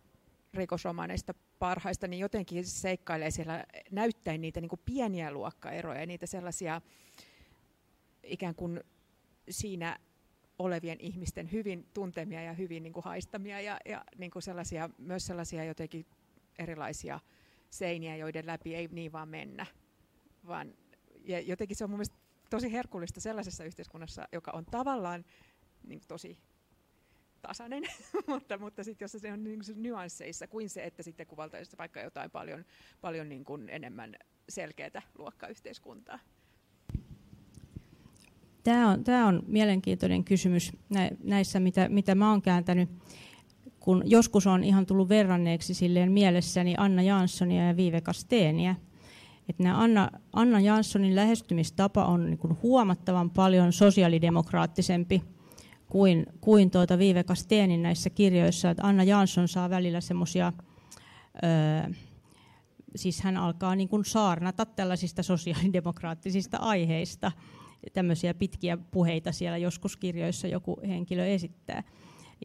[0.54, 6.82] rikosromaaneista parhaista, niin jotenkin seikkailee siellä näyttäen niitä niin kuin pieniä luokkaeroja, niitä sellaisia
[8.24, 8.84] ikään kuin
[9.50, 9.98] siinä
[10.60, 15.26] olevien ihmisten hyvin tuntemia ja hyvin niin kuin haistamia ja, ja niin kuin sellaisia, myös
[15.26, 16.06] sellaisia jotenkin
[16.60, 17.20] erilaisia
[17.70, 19.66] seiniä, joiden läpi ei niin vaan mennä
[20.48, 20.74] vaan
[21.24, 22.16] ja jotenkin se on mun mielestä
[22.50, 25.26] tosi herkullista sellaisessa yhteiskunnassa, joka on tavallaan
[25.88, 26.38] niin tosi
[27.42, 27.84] tasainen,
[28.28, 32.32] mutta, mutta sitten jos se on niin nyansseissa kuin se, että sitten kuvaltaisi vaikka jotain
[32.32, 32.66] paljon,
[33.02, 34.16] paljon niin kuin enemmän
[34.50, 36.20] selkeää luokkayhteiskuntaa.
[38.64, 40.72] Tämä on, tämä on mielenkiintoinen kysymys
[41.24, 42.90] näissä, mitä, mitä mä oon kääntänyt.
[43.80, 48.76] Kun joskus on ihan tullut verranneeksi silleen mielessäni Anna Janssonia ja Viive Kasteenia–
[49.50, 55.24] että nämä Anna, Anna Janssonin lähestymistapa on niin kuin huomattavan paljon sosiaalidemokraattisempi
[55.88, 58.70] kuin, kuin tuota Viive Kasteenin näissä kirjoissa.
[58.70, 60.54] Että Anna Jansson saa välillä semmoisia,
[62.96, 67.32] siis hän alkaa niin kuin saarnata tällaisista sosiaalidemokraattisista aiheista.
[67.94, 71.84] Tämmöisiä pitkiä puheita siellä joskus kirjoissa joku henkilö esittää.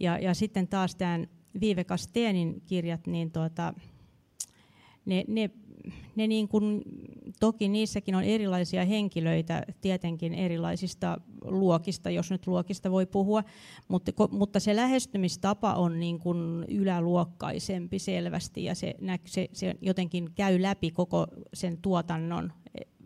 [0.01, 1.27] Ja, ja sitten taas tämän
[1.61, 3.75] Viive Kasteenin kirjat, niin tuota,
[5.05, 5.51] ne, ne
[6.17, 6.83] ne niin kuin,
[7.41, 13.45] toki niissäkin on erilaisia henkilöitä tietenkin erilaisista luokista, jos nyt luokista voi puhua,
[13.89, 20.63] mutta, mutta se lähestymistapa on niin kuin yläluokkaisempi selvästi ja se, se, se jotenkin käy
[20.63, 22.53] läpi koko sen tuotannon,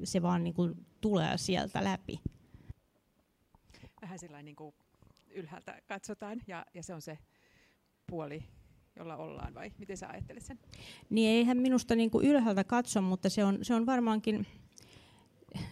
[0.04, 2.20] se vaan niin kuin tulee sieltä läpi.
[4.02, 4.74] Vähän sellainen niin kuin
[5.34, 7.18] ylhäältä katsotaan ja, ja se on se
[8.06, 8.44] puoli
[8.96, 10.58] jolla ollaan, vai miten sä ajattelet sen?
[11.10, 14.46] Niin eihän minusta niin kuin ylhäältä katso, mutta se on, se on varmaankin,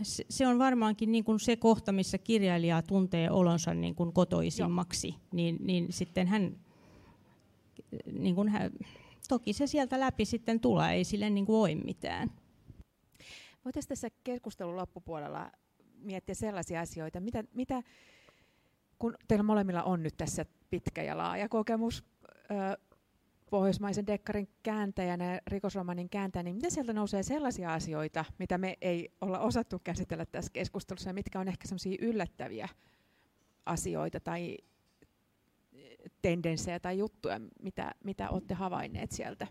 [0.02, 5.14] se, se on varmaankin niin kuin se kohta, missä kirjailija tuntee olonsa niin kuin kotoisimmaksi,
[5.32, 6.56] niin, niin sitten hän,
[8.12, 8.70] niin kuin hän,
[9.28, 12.30] toki se sieltä läpi sitten tulee, ei sille niin kuin voi mitään.
[13.64, 15.52] Voitaisiin tässä keskustelun loppupuolella
[15.94, 17.82] miettiä sellaisia asioita, mitä, mitä
[18.98, 22.04] kun teillä molemmilla on nyt tässä pitkä ja laaja kokemus
[23.50, 29.12] pohjoismaisen dekkarin kääntäjänä ja rikosromanin kääntäjänä, niin mitä sieltä nousee sellaisia asioita, mitä me ei
[29.20, 32.68] olla osattu käsitellä tässä keskustelussa ja mitkä on ehkä sellaisia yllättäviä
[33.66, 34.58] asioita tai
[36.22, 39.46] tendenssejä tai juttuja, mitä, mitä olette havainneet sieltä?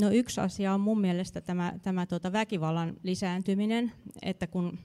[0.00, 3.92] No yksi asia on mun mielestä tämä, tämä tuota väkivallan lisääntyminen,
[4.22, 4.78] että kun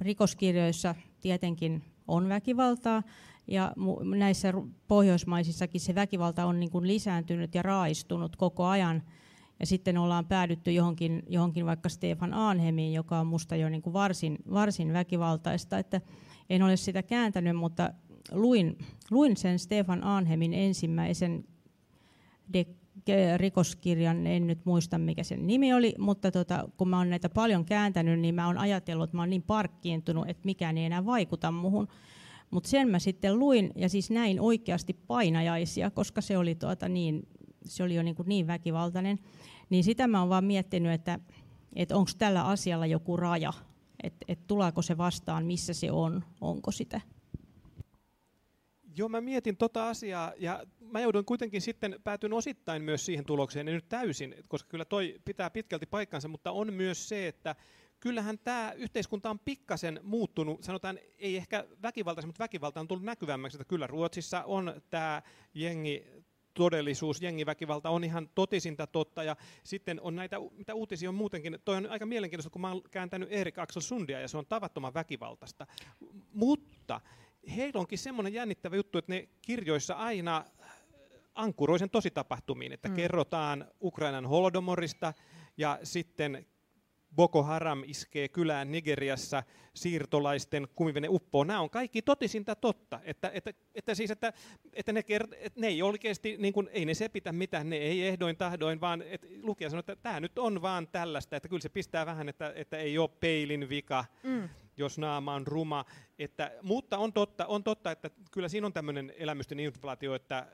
[0.00, 3.02] rikoskirjoissa tietenkin on väkivaltaa,
[3.46, 3.72] ja
[4.16, 4.52] näissä
[4.88, 9.02] pohjoismaisissakin se väkivalta on niin kuin lisääntynyt ja raaistunut koko ajan.
[9.60, 13.92] Ja sitten ollaan päädytty johonkin, johonkin vaikka Stefan Aanhemiin, joka on minusta jo niin kuin
[13.92, 15.78] varsin, varsin väkivaltaista.
[15.78, 16.00] Että
[16.50, 17.92] en ole sitä kääntänyt, mutta
[18.32, 18.78] luin,
[19.10, 21.44] luin sen Stefan Aanhemin ensimmäisen
[22.54, 27.28] de- rikoskirjan, en nyt muista mikä sen nimi oli, mutta tota, kun mä oon näitä
[27.28, 31.06] paljon kääntänyt, niin mä oon ajatellut, että mä oon niin parkkiintunut, että mikään ei enää
[31.06, 31.88] vaikuta muhun.
[32.52, 37.28] Mutta sen mä sitten luin ja siis näin oikeasti painajaisia, koska se oli, tuota niin,
[37.64, 39.18] se oli jo niin, kuin niin väkivaltainen.
[39.70, 41.18] Niin sitä mä oon vaan miettinyt, että,
[41.76, 43.52] että onko tällä asialla joku raja.
[44.02, 47.00] että et tuleeko se vastaan, missä se on, onko sitä.
[48.96, 53.68] Joo, mä mietin tota asiaa ja mä joudun kuitenkin sitten, päätyn osittain myös siihen tulokseen,
[53.68, 57.56] ei nyt täysin, koska kyllä toi pitää pitkälti paikkansa, mutta on myös se, että
[58.02, 63.56] kyllähän tämä yhteiskunta on pikkasen muuttunut, sanotaan ei ehkä väkivaltaisen, mutta väkivalta on tullut näkyvämmäksi,
[63.56, 65.22] että kyllä Ruotsissa on tämä
[65.54, 66.04] jengi
[66.54, 71.76] todellisuus, jengiväkivalta on ihan totisinta totta, ja sitten on näitä, mitä uutisia on muutenkin, toi
[71.76, 75.66] on aika mielenkiintoista, kun mä oon kääntänyt Erik Axel Sundia, ja se on tavattoman väkivaltaista.
[76.32, 77.00] Mutta
[77.56, 80.44] heillä onkin semmoinen jännittävä juttu, että ne kirjoissa aina
[81.34, 82.94] ankkuroisen tositapahtumiin, että mm.
[82.94, 85.14] kerrotaan Ukrainan holodomorista,
[85.56, 86.46] ja sitten
[87.16, 89.42] Boko Haram iskee kylään Nigeriassa,
[89.74, 91.44] siirtolaisten kumivene uppoo.
[91.44, 93.00] Nämä on kaikki totisinta totta.
[93.04, 94.32] Että, että, että, siis, että,
[94.72, 98.02] että, ne, kert- että ne ei oikeasti, niin kuin, ei ne sepitä mitään, ne ei
[98.02, 101.68] ehdoin tahdoin, vaan että lukija sanoo, että tämä nyt on vaan tällaista, että kyllä se
[101.68, 104.48] pistää vähän, että, että ei ole peilin vika, mm.
[104.76, 105.84] jos naama on ruma.
[106.18, 110.46] Että, mutta on totta, on totta, että kyllä siinä on tämmöinen elämysten inflaatio, että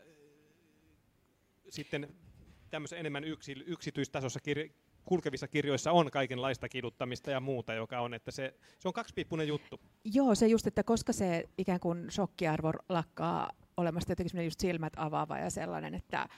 [1.69, 2.15] sitten
[2.71, 4.69] tämmöisen enemmän yksi, yksityistasossa kirja,
[5.09, 9.81] kulkevissa kirjoissa on kaikenlaista kiduttamista ja muuta, joka on, että se, se on kaksipiippunen juttu.
[10.05, 15.39] Joo, se just, että koska se ikään kuin shokkiarvo lakkaa olemasta jotenkin just silmät avaava
[15.39, 16.29] ja sellainen, että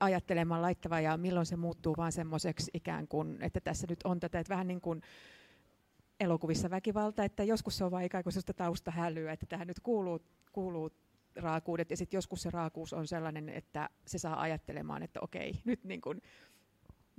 [0.00, 4.40] ajattelemaan laittava ja milloin se muuttuu vaan semmoiseksi ikään kuin, että tässä nyt on tätä,
[4.40, 5.02] että vähän niin kuin
[6.20, 10.20] elokuvissa väkivalta, että joskus se on vain ikään kuin sellaista taustahälyä, että tähän nyt kuuluu,
[10.52, 10.90] kuuluu
[11.36, 15.84] raakuudet ja sitten joskus se raakuus on sellainen, että se saa ajattelemaan, että okei, nyt
[15.84, 16.22] niin kuin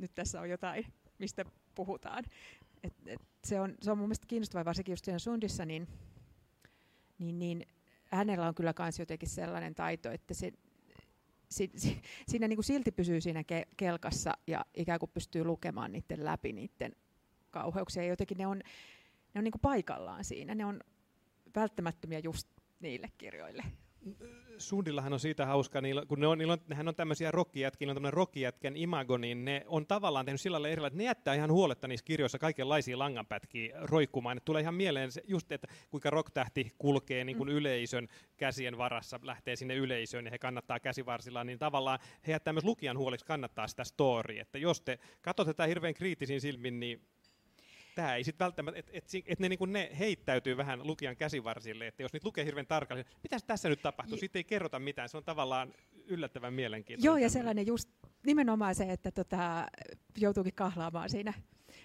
[0.01, 0.85] nyt tässä on jotain,
[1.19, 1.45] mistä
[1.75, 2.23] puhutaan.
[2.83, 5.87] Et, et se, on, se on mun mielestä kiinnostavaa, varsinkin just siinä Sundissa, niin,
[7.19, 7.67] niin, niin
[8.05, 10.51] hänellä on kyllä myös jotenkin sellainen taito, että se,
[11.49, 15.91] si, si, siinä niin kuin silti pysyy siinä ke, kelkassa ja ikään kuin pystyy lukemaan
[15.91, 16.95] niiden läpi niiden
[17.51, 18.03] kauheuksia.
[18.03, 18.61] Ja jotenkin ne on,
[19.33, 20.79] ne on niin kuin paikallaan siinä, ne on
[21.55, 22.47] välttämättömiä just
[22.79, 23.63] niille kirjoille.
[24.57, 27.95] Sundillahan on siitä hauska, niillä, kun ne on, niillä on, nehän on tämmöisiä rockijätkiä, on
[27.95, 31.87] tämmöinen rockijätkän imago, niin ne on tavallaan tehnyt sillä lailla että ne jättää ihan huoletta
[31.87, 34.37] niissä kirjoissa kaikenlaisia langanpätkiä roikkumaan.
[34.37, 37.55] Et tulee ihan mieleen se, just, että kuinka rocktähti kulkee niin kuin mm.
[37.55, 42.65] yleisön käsien varassa, lähtee sinne yleisöön ja he kannattaa käsivarsillaan, niin tavallaan he jättää myös
[42.65, 44.41] lukijan huoliksi kannattaa sitä storya.
[44.41, 47.01] Että jos te katsotte tätä hirveän kriittisin silmin, niin
[48.01, 52.03] tämä ei sitten välttämättä, että et, et ne, niinku, ne heittäytyy vähän lukijan käsivarsille, että
[52.03, 55.23] jos nyt lukee hirveän tarkalleen, mitä tässä nyt tapahtuu, sitten ei kerrota mitään, se on
[55.23, 55.73] tavallaan
[56.07, 57.05] yllättävän mielenkiintoista.
[57.05, 57.89] Joo, ja sellainen just
[58.25, 59.67] nimenomaan se, että tota,
[60.17, 61.33] joutuukin kahlaamaan siinä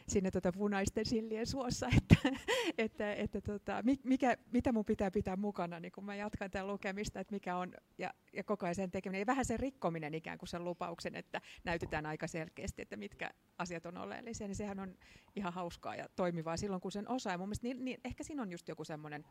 [0.09, 2.38] sinne tota punaisten sillien suossa, että,
[2.78, 7.20] että, että tota, mikä, mitä mun pitää pitää mukana, niin kun mä jatkan tämän lukemista,
[7.20, 10.48] että mikä on, ja, ja koko ajan sen tekeminen, ja vähän sen rikkominen ikään kuin
[10.48, 14.98] sen lupauksen, että näytetään aika selkeästi, että mitkä asiat on oleellisia, niin sehän on
[15.36, 17.32] ihan hauskaa ja toimivaa silloin, kun sen osaa.
[17.32, 19.24] Ja mun mielestä niin, niin, ehkä siinä on just joku semmoinen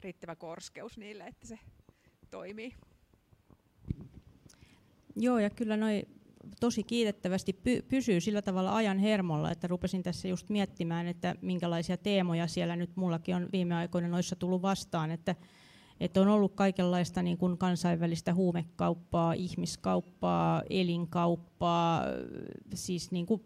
[0.00, 1.58] riittävä korskeus niille, että se
[2.30, 2.74] toimii.
[5.16, 6.06] Joo, ja kyllä noi
[6.60, 11.96] tosi kiitettävästi py- pysyy sillä tavalla ajan hermolla, että rupesin tässä just miettimään, että minkälaisia
[11.96, 15.34] teemoja siellä nyt mullakin on viime aikoina noissa tullut vastaan, että,
[16.00, 22.02] että on ollut kaikenlaista niin kuin kansainvälistä huumekauppaa, ihmiskauppaa, elinkauppaa,
[22.74, 23.42] siis niin kuin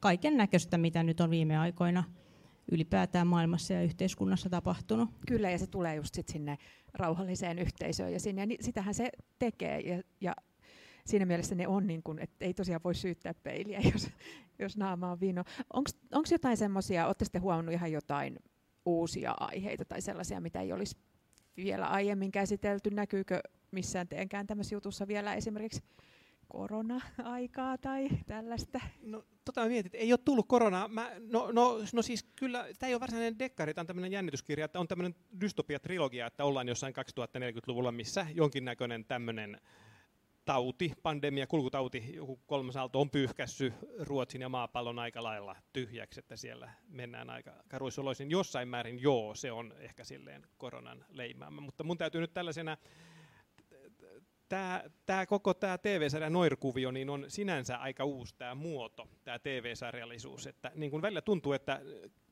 [0.00, 2.04] kaiken näköistä, mitä nyt on viime aikoina
[2.72, 5.10] ylipäätään maailmassa ja yhteiskunnassa tapahtunut.
[5.26, 6.58] Kyllä, ja se tulee just sit sinne
[6.94, 10.34] rauhalliseen yhteisöön, ja, sinne, ja sitähän se tekee, ja, ja
[11.08, 14.08] siinä mielessä ne on, niin kuin, että ei tosiaan voi syyttää peiliä, jos,
[14.58, 15.44] jos naama on vino.
[15.72, 18.38] Onko jotain semmoisia, olette sitten huomannut ihan jotain
[18.86, 20.96] uusia aiheita tai sellaisia, mitä ei olisi
[21.56, 22.90] vielä aiemmin käsitelty?
[22.90, 23.40] Näkyykö
[23.70, 25.82] missään teidänkään tämmöisessä jutussa vielä esimerkiksi
[26.48, 28.80] korona-aikaa tai tällaista?
[29.02, 30.88] No, tota mä mietin, että ei ole tullut koronaa.
[30.88, 34.64] Mä, no, no, no siis kyllä, tämä ei ole varsinainen dekkari, tämä on tämmöinen jännityskirja,
[34.64, 39.60] että on tämmöinen dystopia-trilogia, että ollaan jossain 2040-luvulla, missä jonkinnäköinen tämmöinen
[40.48, 46.36] tauti, pandemia, kulkutauti, joku kolmas aalto on pyyhkässy Ruotsin ja maapallon aika lailla tyhjäksi, että
[46.36, 48.30] siellä mennään aika karuissoloisin.
[48.30, 52.76] Jossain määrin joo, se on ehkä silleen koronan leimaama, mutta mun täytyy nyt tällaisena
[54.48, 60.46] tämä, tämä koko tämä TV-sarjan noirkuvio niin on sinänsä aika uusi tämä muoto, tämä TV-sarjallisuus.
[60.46, 61.80] Että niin kuin välillä tuntuu, että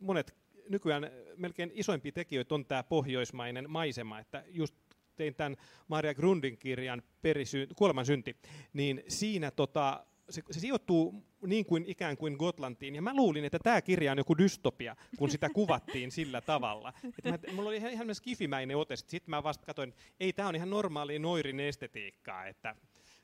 [0.00, 0.36] monet
[0.68, 4.74] nykyään melkein isoimpia tekijöitä on tämä pohjoismainen maisema, että just
[5.16, 5.56] tein tämän
[5.88, 8.36] Maria Grundin kirjan Perisy- Kuoleman synti,
[8.72, 13.58] niin siinä tota, se, se sijoittuu niin kuin ikään kuin Gotlantiin, ja mä luulin, että
[13.58, 16.92] tämä kirja on joku dystopia, kun sitä kuvattiin sillä tavalla.
[17.24, 20.48] Että mä, mulla oli ihan, ihan skifimäinen ote, sitten mä vasta katsoin, että ei, tämä
[20.48, 22.76] on ihan normaali noirin estetiikkaa, että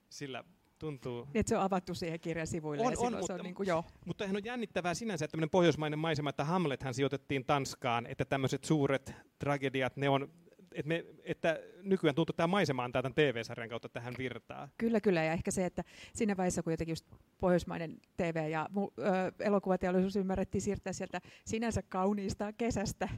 [0.09, 0.45] sillä
[0.79, 1.29] tuntuu.
[1.35, 2.87] Että se on avattu siihen kirjan sivuille.
[2.87, 3.85] On, ja on, mutta, se on niin kuin, joo.
[4.07, 9.15] Mutta on jännittävää sinänsä, että tämmöinen pohjoismainen maisema, että Hamlethan sijoitettiin Tanskaan, että tämmöiset suuret
[9.39, 10.33] tragediat, ne on,
[10.75, 14.69] että, me, että nykyään tuntuu, että tämä maisema antaa tämän TV-sarjan kautta tähän virtaa.
[14.79, 15.25] Kyllä, kyllä.
[15.25, 17.07] Ja ehkä se, että siinä vaiheessa, kun jotenkin just
[17.41, 23.09] pohjoismainen TV ja mu- ö, elokuvateollisuus ymmärrettiin siirtää sieltä sinänsä kauniista kesästä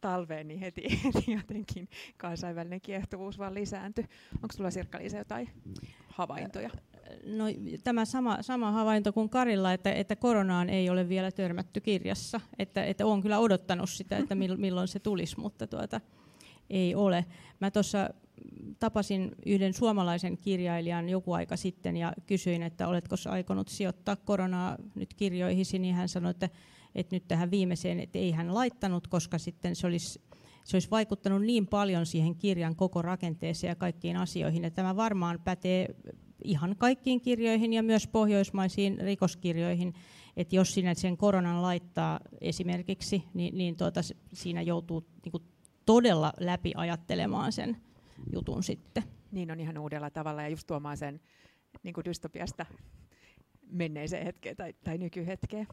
[0.00, 4.04] talveen, niin heti, heti jotenkin kansainvälinen kiehtovuus vaan lisääntyi.
[4.34, 5.48] Onko sulla Sirkka-Liisa jotain
[6.08, 6.70] havaintoja?
[7.26, 7.44] No,
[7.84, 12.40] tämä sama, sama havainto kuin Karilla, että, että koronaan ei ole vielä törmätty kirjassa.
[12.58, 16.00] Että, että olen kyllä odottanut sitä, että mil- milloin se tulisi, mutta tuota,
[16.70, 17.24] ei ole.
[17.60, 18.10] Mä tuossa
[18.78, 25.14] tapasin yhden suomalaisen kirjailijan joku aika sitten ja kysyin, että oletko aikonut sijoittaa koronaa nyt
[25.14, 26.48] kirjoihisi, niin hän sanoi, että,
[26.94, 30.20] että nyt tähän viimeiseen, että ei hän laittanut, koska sitten se olisi
[30.64, 35.40] se olisi vaikuttanut niin paljon siihen kirjan koko rakenteeseen ja kaikkiin asioihin, että tämä varmaan
[35.44, 35.94] pätee
[36.44, 39.94] ihan kaikkiin kirjoihin ja myös pohjoismaisiin rikoskirjoihin,
[40.36, 44.00] että jos sinä sen koronan laittaa esimerkiksi, niin, niin tuota,
[44.32, 45.42] siinä joutuu niin kuin
[45.90, 47.76] todella läpi ajattelemaan sen
[48.32, 49.02] jutun sitten.
[49.32, 51.20] Niin on ihan uudella tavalla ja just tuomaan sen
[51.82, 52.66] niin kuin dystopiasta
[53.70, 55.66] menneeseen hetkeen tai, tai nykyhetkeen.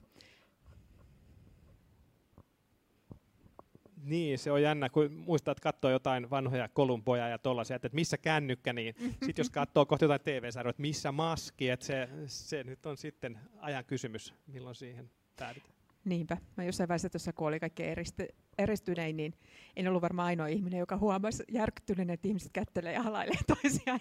[4.03, 8.17] Niin, se on jännä, kun muistaa, että katsoo jotain vanhoja kolumpoja ja tollaisia, että missä
[8.17, 8.95] kännykkä, niin
[9.25, 13.39] sitten jos katsoo kohta jotain TV-sarjoja, että missä maski, että se, se nyt on sitten
[13.59, 15.76] ajan kysymys, milloin siihen päädytään.
[16.07, 16.37] Niinpä.
[16.57, 18.27] Mä jossain vaiheessa tuossa, kun oli kaikkein eristy,
[18.57, 19.33] eristynein, niin
[19.75, 23.99] en ollut varmaan ainoa ihminen, joka huomasi järkyttyneen, että ihmiset kättelee ja halailee toisiaan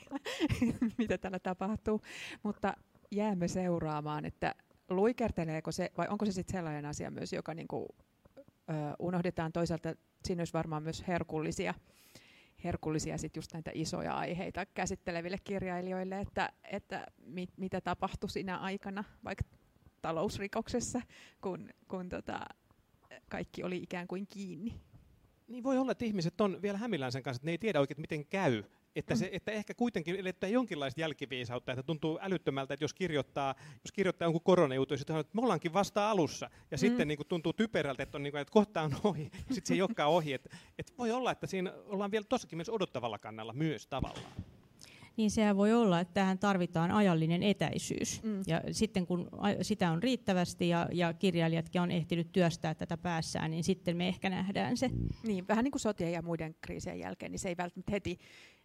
[0.98, 2.02] mitä täällä tapahtuu.
[2.42, 2.74] Mutta
[3.10, 4.54] jäämme seuraamaan, että
[4.88, 7.88] luikerteleeko se, vai onko se sitten sellainen asia myös, joka niinku,
[8.38, 9.94] ö, unohdetaan toisaalta,
[10.24, 11.74] siinä olisi varmaan myös herkullisia,
[12.64, 19.04] herkullisia sit just näitä isoja aiheita käsitteleville kirjailijoille, että, että mit, mitä tapahtui siinä aikana,
[19.24, 19.44] vaikka
[20.06, 21.00] talousrikoksessa,
[21.40, 22.40] kun, kun tota,
[23.28, 24.80] kaikki oli ikään kuin kiinni.
[25.48, 28.00] Niin voi olla, että ihmiset on vielä hämillään sen kanssa, että ne ei tiedä oikein,
[28.00, 28.62] miten käy.
[28.96, 33.54] Että, se, että ehkä kuitenkin eletään jonkinlaista jälkiviisautta, että tuntuu älyttömältä, että jos kirjoittaa,
[33.84, 36.78] jos kirjoittaa jonkun koronajutun, ja sitten että me ollaankin vasta alussa, ja mm.
[36.78, 39.66] sitten niin kuin, tuntuu typerältä, että, on, niin kuin, että kohta on ohi, ja sitten
[39.66, 40.32] se ei olekaan ohi.
[40.32, 44.32] Että, että voi olla, että siinä ollaan vielä tossakin myös odottavalla kannalla myös tavallaan.
[45.16, 48.22] Niin sehän voi olla, että tähän tarvitaan ajallinen etäisyys.
[48.22, 48.42] Mm.
[48.46, 49.28] Ja sitten kun
[49.62, 54.30] sitä on riittävästi ja, ja kirjailijatkin on ehtinyt työstää tätä päässään, niin sitten me ehkä
[54.30, 54.90] nähdään se.
[55.26, 58.18] Niin, vähän niin kuin sotien ja muiden kriisien jälkeen, niin se ei välttämättä heti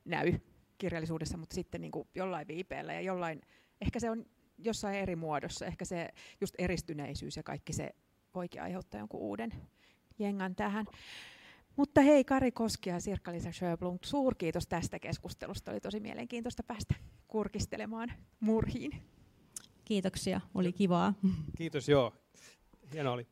[0.06, 0.34] näy
[0.78, 3.42] kirjallisuudessa, mutta sitten niin kuin jollain viipeellä ja jollain,
[3.82, 4.26] ehkä se on
[4.58, 6.10] jossain eri muodossa, ehkä se
[6.42, 7.96] just eristyneisyys ja kaikki se
[8.36, 9.54] voikin aiheuttaa jonkun uuden
[10.20, 10.86] jengan tähän.
[11.76, 15.72] Mutta hei, Kari Koski ja Sirkka-Liisa Sjöblom, suurkiitos tästä keskustelusta.
[15.72, 16.96] Oli tosi mielenkiintoista päästä
[17.28, 18.92] kurkistelemaan murhiin.
[19.86, 21.14] Kiitoksia, oli kivaa.
[21.58, 22.14] Kiitos, joo.
[22.94, 23.28] Hieno oli.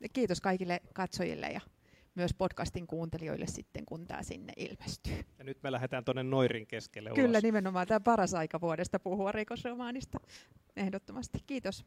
[0.00, 1.60] Ja kiitos kaikille katsojille ja
[2.14, 5.24] myös podcastin kuuntelijoille sitten, kun tämä sinne ilmestyy.
[5.38, 7.42] Ja nyt me lähdetään tuonne Noirin keskelle Kyllä, ulos.
[7.42, 10.18] nimenomaan tämä paras aika vuodesta puhua rikosromaanista.
[10.76, 11.38] Ehdottomasti.
[11.46, 11.84] Kiitos.